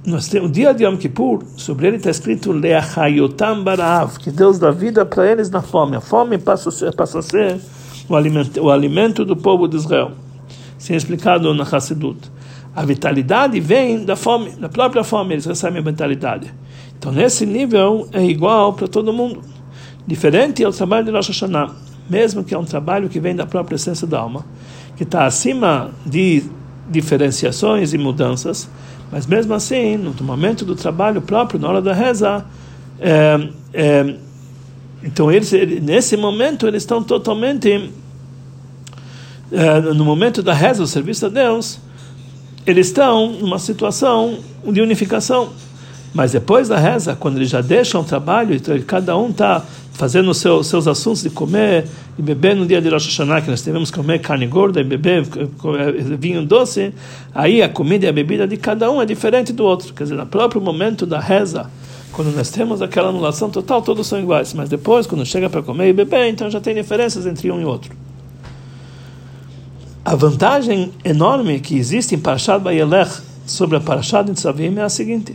nós 0.07 0.29
temos 0.29 0.49
o 0.49 0.53
dia 0.53 0.73
de 0.73 0.85
Yom 0.85 0.97
Kippur, 0.97 1.45
sobre 1.57 1.87
ele 1.87 1.97
está 1.97 2.11
escrito 2.11 2.51
Leachayotam 2.51 3.63
Barav, 3.63 4.19
que 4.19 4.31
Deus 4.31 4.59
dá 4.59 4.71
vida 4.71 5.05
para 5.05 5.31
eles 5.31 5.51
na 5.51 5.61
fome. 5.61 5.97
A 5.97 6.01
fome 6.01 6.39
passa 6.39 6.71
a 6.71 6.73
ser, 6.73 6.95
passa 6.95 7.19
a 7.19 7.23
ser 7.23 7.61
o, 8.09 8.17
alimento, 8.17 8.61
o 8.61 8.71
alimento 8.71 9.25
do 9.25 9.37
povo 9.37 9.69
de 9.69 9.77
Israel. 9.77 10.13
Assim 10.79 10.95
é 10.95 10.97
explicado 10.97 11.53
na 11.53 11.65
Hassidut. 11.65 12.19
A 12.75 12.85
vitalidade 12.85 13.61
vem 13.61 14.05
da 14.05 14.17
fome, 14.17 14.51
da 14.53 14.69
própria 14.69 15.05
fome, 15.05 15.35
eles 15.35 15.45
recebem 15.45 15.81
a 15.81 15.85
vitalidade. 15.85 16.55
Então, 16.97 17.13
nesse 17.13 17.45
nível, 17.45 18.09
é 18.13 18.25
igual 18.25 18.73
para 18.73 18.89
todo 18.89 19.13
mundo. 19.13 19.43
Diferente 20.07 20.63
é 20.63 20.69
o 20.69 20.73
trabalho 20.73 21.05
de 21.05 21.11
Rosh 21.11 21.29
Hashanah, 21.29 21.75
mesmo 22.09 22.43
que 22.43 22.55
é 22.55 22.59
um 22.59 22.65
trabalho 22.65 23.09
que 23.09 23.21
vem 23.21 23.37
da 23.37 23.45
própria 23.45 23.77
essência 23.77 24.07
da 24.07 24.21
alma 24.21 24.45
que 24.99 25.05
está 25.05 25.25
acima 25.27 25.93
de 26.05 26.43
diferenciações 26.91 27.95
e 27.95 27.99
mudanças, 27.99 28.69
mas 29.13 29.27
mesmo 29.27 29.55
assim, 29.55 29.97
no 29.97 30.13
momento 30.25 30.65
do 30.65 30.75
trabalho 30.75 31.23
próprio, 31.23 31.61
na 31.61 31.69
hora 31.69 31.81
da 31.81 31.95
reza, 31.95 32.45
é, 32.99 33.49
é, 33.73 34.15
então 35.03 35.31
eles, 35.31 35.53
nesse 35.81 36.17
momento 36.17 36.67
eles 36.67 36.83
estão 36.83 37.01
totalmente 37.01 37.93
é, 39.53 39.81
no 39.81 40.05
momento 40.05 40.43
da 40.43 40.53
reza, 40.53 40.83
o 40.83 40.87
serviço 40.87 41.27
a 41.27 41.29
Deus, 41.29 41.79
eles 42.67 42.89
estão 42.89 43.33
numa 43.35 43.61
situação 43.61 44.39
de 44.67 44.83
unificação. 44.83 45.51
Mas 46.13 46.33
depois 46.33 46.69
da 46.69 46.77
reza, 46.77 47.15
quando 47.15 47.37
eles 47.37 47.51
já 47.51 47.61
deixam 47.61 48.01
o 48.01 48.05
trabalho, 48.05 48.55
então 48.55 48.77
cada 48.81 49.17
um 49.17 49.31
está 49.31 49.65
fazendo 49.99 50.33
seus 50.33 50.87
assuntos 50.87 51.25
de 51.25 51.29
comer 51.29 51.85
e 52.17 52.23
beber 52.23 52.55
no 52.55 52.65
dia 52.65 52.81
de 52.81 52.89
Rosh 52.89 53.07
Hashanah, 53.07 53.43
que 53.43 53.51
nós 53.51 53.63
devemos 53.63 53.91
comer 53.91 54.21
carne 54.21 54.47
gorda 54.47 54.81
e 54.81 54.85
beber 54.85 55.27
vinho 56.17 56.47
doce, 56.47 56.95
aí 57.35 57.61
a 57.61 57.69
comida 57.69 58.07
e 58.07 58.09
a 58.09 58.13
bebida 58.13 58.47
de 58.47 58.57
cada 58.57 58.89
um 58.93 59.03
é 59.03 59.05
diferente 59.05 59.53
do 59.53 59.65
outro. 59.65 59.93
Quer 59.93 60.05
dizer, 60.05 60.15
no 60.15 60.25
próprio 60.25 60.61
momento 60.61 61.05
da 61.05 61.19
reza, 61.19 61.69
quando 62.13 62.33
nós 62.33 62.49
temos 62.49 62.81
aquela 62.81 63.09
anulação 63.09 63.51
total, 63.51 63.83
todos 63.83 64.07
são 64.07 64.21
iguais. 64.21 64.55
Mas 64.55 64.69
depois, 64.69 65.05
quando 65.05 65.27
chega 65.27 65.51
para 65.51 65.63
comer 65.63 65.89
e 65.89 65.93
beber, 65.93 66.29
então 66.29 66.49
já 66.49 66.61
tem 66.61 66.77
diferenças 66.77 67.27
entre 67.27 67.51
um 67.51 67.61
e 67.61 67.65
outro. 67.65 67.93
A 70.05 70.15
vantagem 70.15 70.93
enorme 71.05 71.59
que 71.59 71.77
existe 71.77 72.15
em 72.15 72.19
Parashat 72.19 72.61
Bayelech 72.63 73.21
sobre 73.45 73.77
a 73.77 73.81
Parashat 73.81 74.29
Nitzavim 74.29 74.77
é 74.77 74.83
a 74.83 74.89
seguinte. 74.89 75.35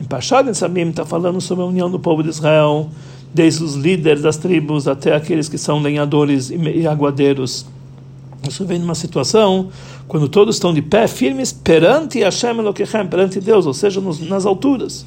Em 0.00 0.04
Parashat 0.04 0.46
Nitzavim 0.46 0.90
está 0.90 1.04
falando 1.04 1.40
sobre 1.40 1.64
a 1.64 1.66
união 1.66 1.90
do 1.90 1.98
povo 1.98 2.22
de 2.22 2.28
Israel, 2.28 2.88
desde 3.36 3.62
os 3.62 3.74
líderes 3.74 4.22
das 4.22 4.38
tribos 4.38 4.88
até 4.88 5.14
aqueles 5.14 5.46
que 5.46 5.58
são 5.58 5.78
lenhadores 5.78 6.50
e 6.50 6.86
aguadeiros. 6.86 7.66
Isso 8.48 8.64
vem 8.64 8.78
numa 8.78 8.94
situação 8.94 9.68
quando 10.08 10.26
todos 10.26 10.56
estão 10.56 10.72
de 10.72 10.80
pé 10.80 11.06
firmes 11.06 11.52
perante 11.52 12.20
Hashem 12.20 12.58
Elokechem, 12.58 13.06
perante 13.06 13.38
Deus, 13.38 13.66
ou 13.66 13.74
seja, 13.74 14.00
nos, 14.00 14.20
nas 14.20 14.46
alturas. 14.46 15.04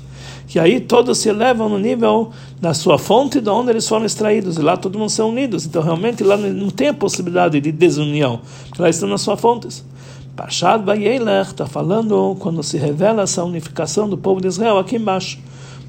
Que 0.47 0.59
aí 0.59 0.79
todos 0.79 1.17
se 1.17 1.29
elevam 1.29 1.69
no 1.69 1.79
nível 1.79 2.29
da 2.61 2.73
sua 2.75 2.99
fonte 2.99 3.41
de 3.41 3.49
onde 3.49 3.71
eles 3.71 3.87
foram 3.87 4.05
extraídos, 4.05 4.57
e 4.57 4.61
lá 4.61 4.77
todo 4.77 4.99
mundo 4.99 5.09
são 5.09 5.29
unidos. 5.29 5.65
Então 5.65 5.81
realmente 5.81 6.23
lá 6.23 6.37
não 6.37 6.69
tem 6.69 6.89
a 6.89 6.93
possibilidade 6.93 7.59
de 7.59 7.71
desunião, 7.71 8.41
lá 8.77 8.89
estão 8.89 9.09
nas 9.09 9.21
suas 9.21 9.39
fontes. 9.39 9.83
Parshat 10.35 10.85
Vayelech 10.85 11.49
está 11.49 11.65
falando 11.65 12.35
quando 12.39 12.61
se 12.61 12.77
revela 12.77 13.23
essa 13.23 13.43
unificação 13.43 14.07
do 14.07 14.17
povo 14.17 14.39
de 14.39 14.47
Israel 14.47 14.77
aqui 14.77 14.97
embaixo 14.97 15.39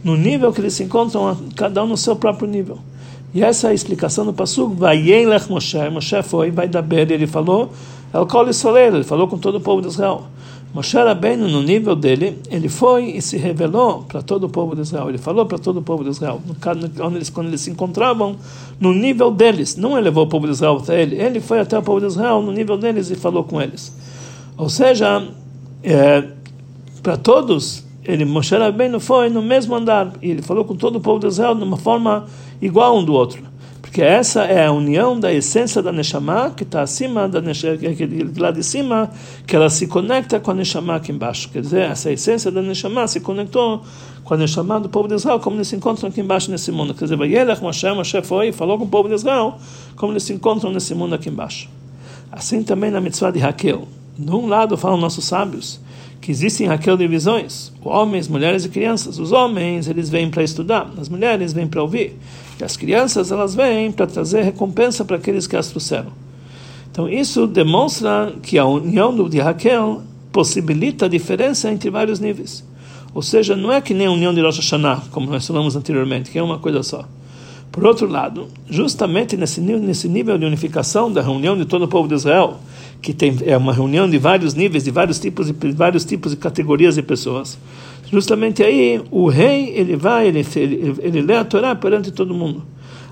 no 0.03 0.17
nível 0.17 0.53
que 0.53 0.61
eles 0.61 0.75
se 0.75 0.85
encontram, 0.85 1.37
cada 1.55 1.85
um 1.85 1.89
no 1.89 1.97
seu 1.97 2.17
próprio 2.17 2.49
nível. 2.49 2.79
E 3.33 3.43
essa 3.43 3.69
é 3.69 3.71
a 3.71 3.75
explicação 3.75 4.25
do 4.25 4.33
Passuk, 4.33 4.75
Vayelech 4.75 5.49
Moshe, 5.49 5.79
Moshe 5.91 6.23
foi, 6.23 6.51
vai 6.51 6.67
dar 6.67 6.83
bem, 6.83 7.01
ele 7.01 7.27
falou, 7.27 7.71
ele 8.13 9.05
falou 9.05 9.29
com 9.29 9.39
todo 9.39 9.57
o 9.57 9.61
povo 9.61 9.81
de 9.81 9.89
Israel. 9.89 10.25
Moshe 10.73 10.97
Rabbeinu, 10.97 11.49
no 11.49 11.63
nível 11.63 11.97
dele, 11.97 12.39
ele 12.49 12.69
foi 12.69 13.11
e 13.11 13.21
se 13.21 13.37
revelou 13.37 14.05
para 14.05 14.23
todo 14.23 14.45
o 14.45 14.49
povo 14.49 14.77
de 14.77 14.83
Israel. 14.83 15.09
Ele 15.09 15.19
falou 15.19 15.45
para 15.45 15.59
todo 15.59 15.79
o 15.79 15.83
povo 15.83 16.05
de 16.05 16.11
Israel, 16.11 16.41
quando 16.61 17.17
eles, 17.17 17.29
quando 17.29 17.49
eles 17.49 17.61
se 17.61 17.71
encontravam 17.71 18.37
no 18.79 18.95
nível 18.95 19.33
deles. 19.33 19.77
Não 19.77 19.93
ele 19.93 20.03
levou 20.03 20.25
o 20.25 20.29
povo 20.29 20.47
de 20.47 20.53
Israel 20.53 20.79
até 20.81 21.03
ele, 21.03 21.17
ele 21.17 21.41
foi 21.41 21.59
até 21.59 21.77
o 21.77 21.83
povo 21.83 22.01
de 22.01 22.07
Israel 22.07 22.41
no 22.41 22.53
nível 22.53 22.77
deles 22.77 23.11
e 23.11 23.17
falou 23.17 23.43
com 23.43 23.61
eles. 23.61 23.93
Ou 24.57 24.69
seja, 24.69 25.27
é, 25.83 26.25
para 27.03 27.17
todos 27.17 27.85
ele, 28.11 28.25
Moshe 28.25 28.57
Rabbeinu 28.57 29.01
foi 29.01 29.29
no 29.29 29.43
mesmo 29.43 29.75
andar, 29.75 30.13
e 30.21 30.31
ele 30.31 30.43
falou 30.43 30.65
com 30.65 30.75
todo 30.75 30.97
o 30.97 31.01
povo 31.01 31.21
de 31.21 31.27
Israel 31.27 31.55
de 31.55 31.63
uma 31.63 31.77
forma 31.77 32.27
igual 32.61 32.99
um 32.99 33.05
do 33.05 33.13
outro. 33.13 33.51
Porque 33.81 34.03
essa 34.03 34.45
é 34.45 34.67
a 34.67 34.73
união 34.73 35.19
da 35.19 35.33
essência 35.33 35.83
da 35.83 35.91
Neshama, 35.91 36.53
que 36.57 36.63
está 36.63 36.83
acima, 36.83 37.29
da 37.29 37.41
Neshama, 37.41 37.77
lá 38.37 38.51
de 38.53 38.63
cima, 38.63 39.11
que 39.47 39.57
ela 39.57 39.69
se 39.69 39.89
conecta 39.89 40.39
com 40.39 40.53
a 40.53 40.55
Neshama 40.55 40.95
aqui 40.95 41.11
embaixo. 41.11 41.49
Quer 41.49 41.63
dizer, 41.63 41.91
essa 41.91 42.13
essência 42.13 42.53
da 42.53 42.63
Neshama 42.63 43.09
se 43.09 43.19
conectou 43.19 43.83
com 44.23 44.35
a 44.35 44.37
Neshama 44.37 44.79
do 44.79 44.89
povo 44.89 45.09
de 45.09 45.15
Israel, 45.15 45.41
como 45.41 45.57
eles 45.57 45.67
se 45.67 45.75
encontram 45.75 46.09
aqui 46.09 46.21
embaixo 46.21 46.53
nesse 46.53 46.71
mundo. 46.71 46.95
Quer 46.95 47.07
dizer, 47.07 47.17
Vayelech 47.17 47.61
Moshe, 47.61 47.91
Moshe 47.93 48.23
foi 48.23 48.49
e 48.49 48.53
falou 48.53 48.79
com 48.79 48.85
o 48.85 48.89
povo 48.89 49.09
de 49.09 49.15
Israel, 49.17 49.57
como 49.97 50.13
eles 50.13 50.23
se 50.23 50.33
encontram 50.33 50.71
nesse 50.71 50.95
mundo 50.95 51.17
aqui 51.17 51.29
embaixo. 51.29 51.69
Assim 52.31 52.63
também 52.63 52.93
na 52.93 53.01
mitzvah 53.01 53.33
de 53.33 53.41
Raquel. 53.41 53.89
De 54.17 54.31
um 54.31 54.47
lado 54.47 54.77
falam 54.77 54.99
nossos 54.99 55.25
sábios, 55.25 55.81
que 56.21 56.31
existem 56.31 56.69
aquelas 56.69 56.99
divisões, 56.99 57.73
homens, 57.83 58.29
mulheres 58.29 58.65
e 58.65 58.69
crianças. 58.69 59.19
Os 59.19 59.33
homens, 59.33 59.89
eles 59.89 60.11
vêm 60.11 60.31
para 60.31 60.43
estudar, 60.43 60.91
as 60.99 61.09
mulheres 61.09 61.53
vêm 61.53 61.67
para 61.67 61.83
ouvir, 61.83 62.17
e 62.61 62.65
as 62.65 62.77
crianças, 62.77 63.33
elas 63.33 63.55
vêm 63.55 63.91
para 63.91 64.07
trazer 64.07 64.43
recompensa 64.43 65.05
para 65.05 65.17
aqueles 65.17 65.47
que 65.47 65.57
as 65.57 65.69
trouxeram. 65.69 66.13
Então, 66.91 67.09
isso 67.09 67.47
demonstra 67.47 68.35
que 68.43 68.59
a 68.59 68.67
união 68.67 69.29
de 69.29 69.39
Raquel 69.39 70.03
possibilita 70.33 71.07
a 71.07 71.09
diferença 71.09 71.71
entre 71.71 71.89
vários 71.89 72.21
níveis. 72.21 72.65
Ou 73.15 73.23
seja, 73.23 73.57
não 73.57 73.73
é 73.73 73.81
que 73.81 73.95
nem 73.95 74.07
a 74.07 74.11
união 74.11 74.35
de 74.35 74.41
Rosh 74.41 74.59
Hashanah, 74.59 75.05
como 75.11 75.31
nós 75.31 75.47
falamos 75.47 75.75
anteriormente, 75.75 76.31
que 76.31 76.39
é 76.39 76.43
uma 76.43 76.59
coisa 76.59 76.83
só. 76.83 77.05
Por 77.73 77.85
outro 77.87 78.09
lado, 78.09 78.49
justamente 78.69 79.37
nesse, 79.37 79.61
nesse 79.61 80.09
nível 80.09 80.37
de 80.37 80.45
unificação 80.45 81.11
da 81.11 81.23
reunião 81.23 81.57
de 81.57 81.65
todo 81.65 81.85
o 81.85 81.89
povo 81.89 82.09
de 82.09 82.15
Israel, 82.15 82.59
que 83.01 83.13
tem 83.13 83.37
é 83.47 83.57
uma 83.57 83.73
reunião 83.73 84.09
de 84.09 84.19
vários 84.19 84.55
níveis, 84.55 84.85
de 84.85 84.91
vários 84.91 85.19
tipos 85.19 85.47
de 85.47 85.73
vários 85.73 86.05
tipos 86.05 86.33
de 86.33 86.37
categorias 86.37 86.95
de 86.95 87.03
pessoas. 87.03 87.59
Justamente 88.11 88.63
aí 88.63 89.01
o 89.11 89.29
rei 89.29 89.71
ele 89.75 89.97
vai 89.97 90.29
ele 90.29 90.45
ele, 90.57 90.97
ele 91.01 91.23
lê 91.23 91.37
a 91.37 91.45
Torá 91.45 91.75
perante 91.75 92.11
todo 92.11 92.35
mundo. 92.35 92.63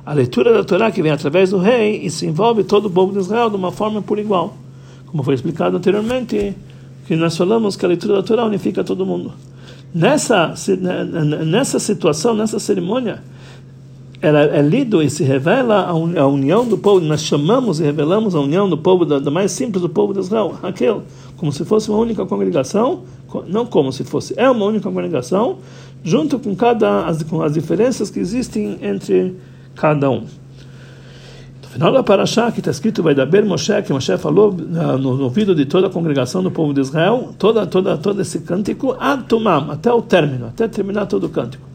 A 0.05 0.13
leitura 0.13 0.53
da 0.53 0.65
Torá 0.65 0.91
que 0.91 1.03
vem 1.03 1.13
através 1.13 1.51
do 1.51 1.59
rei, 1.59 2.01
isso 2.03 2.25
envolve 2.25 2.65
todo 2.65 2.87
o 2.87 2.91
povo 2.91 3.13
de 3.13 3.19
Israel 3.19 3.51
de 3.51 3.57
uma 3.57 3.71
forma 3.71 4.01
por 4.01 4.19
igual. 4.19 4.57
Como 5.07 5.23
foi 5.23 5.35
explicado 5.35 5.77
anteriormente, 5.77 6.55
que 7.07 7.17
nós 7.17 7.37
falamos 7.37 7.77
que 7.77 7.85
a 7.85 7.89
leitura 7.89 8.15
da 8.15 8.23
Torá 8.23 8.45
unifica 8.45 8.85
todo 8.85 9.05
mundo. 9.05 9.33
Nessa, 9.95 10.55
nessa 11.47 11.79
situação, 11.79 12.35
nessa 12.35 12.59
cerimônia, 12.59 13.23
ela 14.21 14.41
é 14.41 14.61
lido 14.61 15.01
e 15.01 15.09
se 15.09 15.23
revela 15.23 15.87
a, 15.87 16.27
união 16.27 16.67
do 16.67 16.77
povo, 16.77 17.01
nós 17.01 17.23
chamamos 17.23 17.79
e 17.79 17.85
revelamos 17.85 18.35
a 18.35 18.41
união 18.41 18.69
do 18.69 18.77
povo, 18.77 19.05
da, 19.05 19.21
da, 19.21 19.31
mais 19.31 19.53
simples 19.53 19.81
do 19.81 19.89
povo 19.89 20.13
de 20.13 20.19
Israel, 20.19 20.57
aquele, 20.63 21.03
como 21.37 21.53
se 21.53 21.65
fosse 21.65 21.89
uma 21.89 21.99
única 21.99 22.27
congregação, 22.27 23.03
não 23.47 23.65
como 23.65 23.93
se 23.93 24.03
fosse, 24.03 24.35
é 24.37 24.51
uma 24.51 24.65
única 24.65 24.91
congregação, 24.91 25.59
junto 26.03 26.39
com 26.39 26.55
cada 26.57 27.07
as, 27.07 27.23
com 27.23 27.43
as 27.43 27.53
diferenças 27.53 28.11
que 28.11 28.19
existem 28.19 28.79
entre 28.83 29.37
cada 29.77 30.11
um. 30.11 30.25
No 31.63 31.69
final 31.69 31.93
da 31.93 32.03
Parashá, 32.03 32.51
que 32.51 32.59
está 32.59 32.73
escrito, 32.73 33.03
vai 33.03 33.15
dar 33.15 33.27
Moshe, 33.45 33.83
que 33.83 33.93
Moshe 33.93 34.17
falou 34.19 34.53
no, 34.53 34.99
no 34.99 35.25
ouvido 35.25 35.55
de 35.55 35.65
toda 35.65 35.87
a 35.87 35.91
congregação 35.91 36.43
do 36.43 36.51
povo 36.51 36.75
de 36.75 36.81
Israel, 36.81 37.35
toda, 37.39 37.67
toda, 37.67 37.97
todo 37.97 38.21
esse 38.21 38.41
cântico, 38.41 38.97
Atumam, 38.99 39.71
até 39.71 39.93
o 39.93 40.03
término, 40.03 40.47
até 40.47 40.67
terminar 40.67 41.07
todo 41.07 41.25
o 41.25 41.29
cântico 41.29 41.68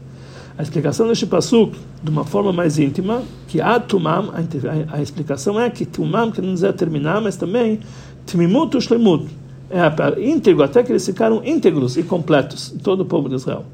a 0.56 0.62
explicação 0.62 1.08
deste 1.08 1.26
passuk 1.26 1.76
de 2.02 2.10
uma 2.10 2.24
forma 2.24 2.52
mais 2.52 2.78
íntima, 2.78 3.22
que 3.48 3.60
a 3.60 3.80
tumam, 3.80 4.30
a, 4.30 4.96
a, 4.96 5.02
explicação 5.02 5.60
é 5.60 5.68
que 5.68 5.84
tumam 5.84 6.30
que 6.30 6.40
não 6.40 6.54
dizer 6.54 6.72
terminar, 6.74 7.20
mas 7.20 7.36
também 7.36 7.80
tmimut 8.26 8.80
shlemut, 8.80 9.26
é 9.70 10.20
íntegro, 10.22 10.62
até 10.62 10.82
que 10.82 10.92
eles 10.92 11.04
ficaram 11.04 11.42
íntegros 11.44 11.96
e 11.96 12.02
completos, 12.02 12.74
todo 12.82 13.00
o 13.00 13.04
povo 13.04 13.28
de 13.28 13.34
Israel. 13.34 13.64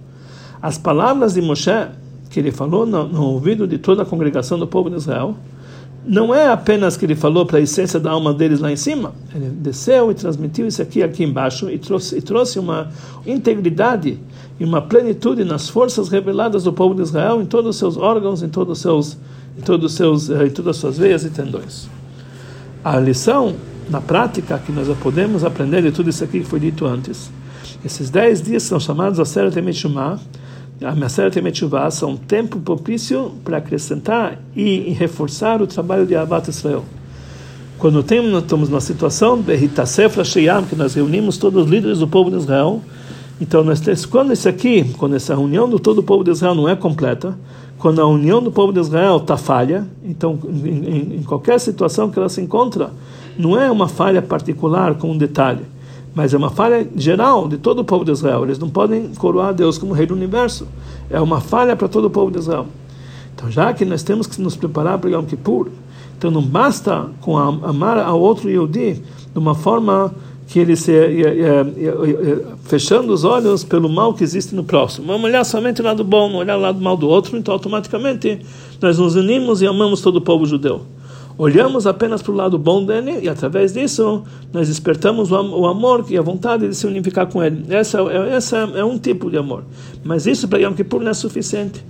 As 0.62 0.79
palavras 0.79 1.35
de 1.35 1.43
Moshe, 1.43 1.88
que 2.31 2.40
ele 2.40 2.51
falou 2.51 2.87
no, 2.87 3.07
no 3.07 3.25
ouvido 3.25 3.66
de 3.66 3.77
toda 3.77 4.03
a 4.03 4.07
congregação 4.07 4.59
do 4.59 4.66
povo 4.66 4.88
de 4.88 4.97
Israel, 4.97 5.37
não 6.05 6.35
é 6.35 6.51
apenas 6.51 6.97
que 6.97 7.05
ele 7.05 7.15
falou 7.15 7.45
para 7.45 7.59
a 7.59 7.61
essência 7.61 8.01
da 8.01 8.11
alma 8.11 8.33
deles 8.33 8.61
lá 8.61 8.73
em 8.73 8.77
cima, 8.77 9.13
ele 9.35 9.49
desceu 9.49 10.11
e 10.11 10.15
transmitiu 10.15 10.67
isso 10.67 10.81
aqui 10.81 11.03
aqui 11.03 11.25
embaixo 11.25 11.69
e 11.71 11.79
trouxe, 11.79 12.17
e 12.17 12.23
trouxe 12.23 12.59
uma 12.59 12.91
integridade 13.27 14.19
e 14.59 14.65
uma 14.65 14.81
plenitude 14.81 15.45
nas 15.45 15.69
forças 15.69 16.09
reveladas 16.09 16.65
do 16.65 16.73
povo 16.73 16.95
de 16.95 17.03
Israel 17.03 17.41
em 17.41 17.47
todos 17.47 17.71
os 17.71 17.77
seus 17.77 17.97
órgãos, 17.97 18.43
em 18.43 18.49
todos 18.49 18.79
os 18.79 18.83
seus, 18.83 19.19
em 19.59 19.63
todos 19.63 19.93
os 19.93 19.97
seus, 19.97 20.31
eh, 20.31 20.47
em 20.47 20.51
todas 20.51 20.77
as 20.77 20.81
suas 20.81 20.99
veias 20.99 21.25
e 21.25 21.31
tendões. 21.31 21.89
A 22.83 22.99
lição 22.99 23.55
na 23.91 24.01
prática 24.01 24.59
que 24.59 24.73
nós 24.73 24.89
podemos 24.99 25.45
aprender 25.45 25.83
de 25.83 25.93
tudo 25.93 26.09
isso 26.09 26.25
aqui 26.25 26.41
que 26.41 26.47
foi 26.47 26.61
dito 26.61 26.87
antes, 26.87 27.31
esses 27.85 28.11
dez 28.11 28.43
dias 28.43 28.63
são 28.63 28.79
chamados 28.79 29.19
a 29.19 29.25
Seret 29.25 29.73
Shumah, 29.73 30.19
a 30.83 30.95
Maseret 30.95 31.40
Metchuvah 31.43 31.90
são 31.90 32.12
um 32.12 32.16
tempo 32.16 32.59
propício 32.59 33.33
para 33.45 33.59
acrescentar 33.59 34.38
e, 34.57 34.95
reforçar 34.99 35.61
o 35.61 35.66
trabalho 35.66 36.07
de 36.07 36.16
Abat 36.16 36.49
Israel. 36.49 36.85
Quando 37.79 38.03
temos, 38.03 38.43
estamos 38.43 38.69
numa 38.71 38.81
situação 38.81 39.40
de 39.40 39.55
Hitasefra 39.57 40.25
Sheyam, 40.25 40.64
que 40.64 40.75
nós 40.75 40.95
reunimos 40.95 41.37
todos 41.37 41.64
os 41.64 41.71
líderes 41.71 41.99
do 41.99 42.09
povo 42.09 42.31
de 42.31 42.37
Israel, 42.37 42.81
então 43.40 43.62
nós 43.62 43.81
temos, 43.81 44.07
quando 44.07 44.33
isso 44.33 44.49
aqui, 44.49 44.85
quando 44.97 45.16
essa 45.16 45.35
reunião 45.35 45.69
do 45.69 45.79
todo 45.79 45.99
o 45.99 46.03
povo 46.03 46.25
de 46.25 46.31
Israel 46.31 46.55
não 46.55 46.69
é 46.69 46.75
completa, 46.75 47.37
quando 47.79 48.01
a 48.01 48.07
união 48.07 48.43
do 48.43 48.51
povo 48.51 48.73
de 48.73 48.81
Israel 48.81 49.19
está 49.19 49.37
falha, 49.37 49.87
então 50.03 50.38
em, 50.45 50.69
em, 50.69 51.16
em 51.16 51.23
qualquer 51.23 51.59
situação 51.61 52.11
que 52.11 52.19
ela 52.19 52.29
se 52.29 52.40
encontra, 52.40 52.90
não 53.38 53.59
é 53.59 53.71
uma 53.71 53.88
falha 53.88 54.21
particular 54.23 54.95
com 54.95 55.11
um 55.11 55.16
detalhe 55.16 55.62
mas 56.14 56.35
é 56.35 56.37
uma 56.37 56.51
falha 56.51 56.88
geral 56.96 57.49
de 57.49 57.59
todo 57.59 57.81
o 57.81 57.85
povo 57.85 58.05
de 58.05 58.11
Israel. 58.11 58.44
Eles 58.44 58.59
não 58.59 58.68
podem 58.68 59.09
coroar 59.14 59.55
Deus 59.55 59.79
como 59.79 59.92
rei 59.92 60.07
do 60.07 60.14
universo. 60.14 60.66
É 61.09 61.20
uma 61.20 61.40
falha 61.40 61.77
para 61.77 61.88
todo 61.88 62.07
o 62.07 62.11
povo 62.11 62.31
de 62.31 62.38
Israel. 62.38 62.66
Então, 63.35 63.51
já 63.51 63.73
que 63.73 63.85
nós 63.85 64.03
temos 64.03 64.27
que 64.27 64.40
nos 64.40 64.57
preparar 64.57 64.99
para 64.99 65.11
Yom 65.11 65.25
Kippur, 65.25 65.68
então 66.18 66.31
não 66.31 66.42
basta 66.42 67.09
com 67.20 67.37
amar 67.38 67.99
ao 67.99 68.20
outro 68.20 68.51
Yehudi 68.51 69.03
de 69.33 69.38
uma 69.38 69.55
forma 69.55 70.12
que 70.49 70.59
ele 70.59 70.75
se 70.75 70.92
fechando 72.64 73.12
os 73.12 73.25
olhos 73.25 73.62
pelo 73.62 73.88
mal 73.88 74.12
que 74.12 74.25
existe 74.25 74.55
no 74.55 74.64
próximo. 74.64 75.07
Vamos 75.07 75.25
olhar 75.25 75.44
somente 75.44 75.81
o 75.81 75.85
lado 75.85 76.03
bom, 76.03 76.29
não 76.29 76.40
olhar 76.40 76.59
o 76.59 76.61
lado 76.61 76.81
mal 76.81 76.96
do 76.96 77.09
outro, 77.09 77.38
então 77.38 77.55
automaticamente 77.55 78.40
nós 78.83 78.99
nos 78.99 79.14
unimos 79.14 79.62
e 79.62 79.66
amamos 79.66 80.01
todo 80.01 80.16
o 80.16 80.20
povo 80.20 80.44
judeu 80.44 80.83
olhamos 81.40 81.87
apenas 81.87 82.20
para 82.20 82.33
o 82.33 82.35
lado 82.35 82.59
bom 82.59 82.85
dele 82.85 83.20
e 83.22 83.29
através 83.29 83.72
disso 83.72 84.24
nós 84.53 84.68
despertamos 84.68 85.33
o 85.33 85.66
amor 85.66 86.05
e 86.11 86.18
a 86.18 86.20
vontade 86.20 86.68
de 86.68 86.74
se 86.74 86.87
unificar 86.87 87.26
com 87.29 87.42
ele. 87.42 87.64
Essa, 87.70 87.98
é, 88.00 88.35
essa 88.35 88.59
é 88.59 88.85
um 88.85 88.98
tipo 88.98 89.31
de 89.31 89.38
amor. 89.38 89.64
Mas 90.05 90.26
isso 90.26 90.46
para 90.46 90.59
Yom 90.59 90.74
Kippur 90.74 91.00
não 91.00 91.11
é 91.11 91.14
suficiente. 91.14 91.83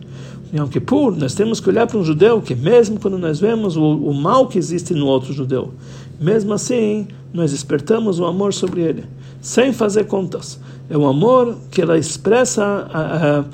Yom 0.54 0.68
Kippur, 0.68 1.16
nós 1.16 1.34
temos 1.34 1.58
que 1.58 1.68
olhar 1.68 1.88
para 1.88 1.98
um 1.98 2.04
judeu 2.04 2.40
que, 2.40 2.54
mesmo 2.54 3.00
quando 3.00 3.18
nós 3.18 3.40
vemos 3.40 3.76
o, 3.76 3.82
o 3.82 4.14
mal 4.14 4.46
que 4.46 4.56
existe 4.56 4.94
no 4.94 5.06
outro 5.06 5.32
judeu, 5.32 5.74
mesmo 6.20 6.52
assim, 6.52 7.08
nós 7.34 7.50
despertamos 7.50 8.20
o 8.20 8.26
amor 8.26 8.54
sobre 8.54 8.82
ele, 8.82 9.04
sem 9.40 9.72
fazer 9.72 10.04
contas. 10.04 10.60
É 10.88 10.96
um 10.96 11.08
amor 11.08 11.56
que 11.72 11.82
ela 11.82 11.98
expressa 11.98 12.88
a, 12.92 13.00
a, 13.00 13.44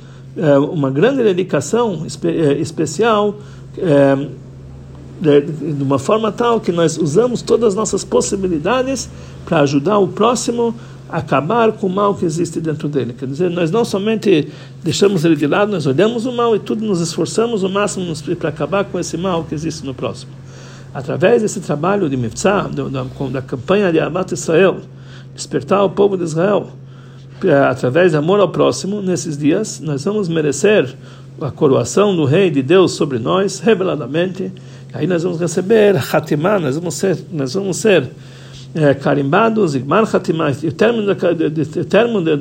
a, 0.56 0.60
uma 0.60 0.90
grande 0.90 1.22
dedicação 1.22 2.04
espe, 2.04 2.28
eh, 2.28 2.58
especial. 2.58 3.36
É, 3.78 4.45
de, 5.20 5.40
de 5.40 5.82
uma 5.82 5.98
forma 5.98 6.30
tal 6.30 6.60
que 6.60 6.72
nós 6.72 6.96
usamos 6.98 7.42
todas 7.42 7.68
as 7.68 7.74
nossas 7.74 8.04
possibilidades 8.04 9.08
para 9.44 9.60
ajudar 9.60 9.98
o 9.98 10.08
próximo 10.08 10.74
a 11.08 11.18
acabar 11.18 11.72
com 11.72 11.86
o 11.86 11.90
mal 11.90 12.14
que 12.14 12.24
existe 12.24 12.60
dentro 12.60 12.88
dele. 12.88 13.12
Quer 13.12 13.26
dizer, 13.26 13.50
nós 13.50 13.70
não 13.70 13.84
somente 13.84 14.48
deixamos 14.82 15.24
ele 15.24 15.36
de 15.36 15.46
lado, 15.46 15.70
nós 15.70 15.86
olhamos 15.86 16.26
o 16.26 16.32
mal 16.32 16.56
e 16.56 16.58
tudo 16.58 16.84
nos 16.84 17.00
esforçamos 17.00 17.62
o 17.62 17.68
máximo 17.68 18.12
para 18.36 18.48
acabar 18.48 18.84
com 18.84 18.98
esse 18.98 19.16
mal 19.16 19.44
que 19.44 19.54
existe 19.54 19.86
no 19.86 19.94
próximo. 19.94 20.32
Através 20.92 21.42
desse 21.42 21.60
trabalho 21.60 22.08
de 22.08 22.16
Miftzah, 22.16 22.68
da, 22.68 23.04
da 23.30 23.42
campanha 23.42 23.92
de 23.92 24.00
Abat 24.00 24.32
Israel, 24.32 24.78
despertar 25.34 25.84
o 25.84 25.90
povo 25.90 26.16
de 26.16 26.24
Israel, 26.24 26.70
através 27.68 28.12
de 28.12 28.16
amor 28.16 28.40
ao 28.40 28.48
próximo, 28.48 29.02
nesses 29.02 29.36
dias, 29.36 29.80
nós 29.80 30.04
vamos 30.04 30.28
merecer 30.28 30.96
a 31.40 31.50
coroação 31.50 32.16
do 32.16 32.24
Rei 32.24 32.50
de 32.50 32.62
Deus 32.62 32.92
sobre 32.92 33.18
nós, 33.18 33.60
reveladamente, 33.60 34.50
Aí 34.92 35.06
nós 35.06 35.22
vamos 35.22 35.40
receber 35.40 35.96
Hatimah, 35.96 36.58
nós 36.58 36.76
vamos 36.76 36.94
ser, 36.94 37.18
nós 37.32 37.54
vamos 37.54 37.76
ser 37.76 38.08
é, 38.74 38.94
carimbados, 38.94 39.74
Igmar 39.74 40.04
Hatimah, 40.14 40.50
o 40.50 40.72
término, 40.72 41.14
de, 41.14 41.50
de, 41.50 41.84
termo 41.84 42.22
de, 42.22 42.36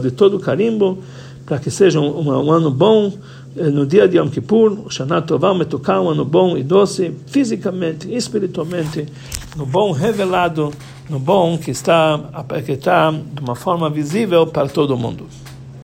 de, 0.00 0.10
todo 0.10 0.36
o 0.36 0.40
carimbo, 0.40 0.98
para 1.46 1.58
que 1.58 1.70
seja 1.70 2.00
um, 2.00 2.28
um, 2.28 2.50
ano 2.50 2.70
bom, 2.70 3.12
é, 3.56 3.64
no 3.64 3.86
dia 3.86 4.08
de 4.08 4.16
Yom 4.16 4.28
Kippur, 4.28 4.90
Shana 4.90 5.22
Tová, 5.22 5.54
Metuká, 5.54 6.00
um 6.00 6.10
ano 6.10 6.24
bom 6.24 6.56
e 6.56 6.62
doce, 6.62 7.14
fisicamente, 7.26 8.12
espiritualmente, 8.12 9.06
no 9.56 9.66
bom 9.66 9.92
revelado, 9.92 10.72
no 11.08 11.18
bom 11.18 11.58
que 11.58 11.70
está, 11.70 12.18
que 12.64 12.72
está 12.72 13.10
de 13.10 13.42
uma 13.42 13.54
forma 13.54 13.88
visível 13.90 14.46
para 14.46 14.68
todo 14.68 14.96
mundo. 14.96 15.26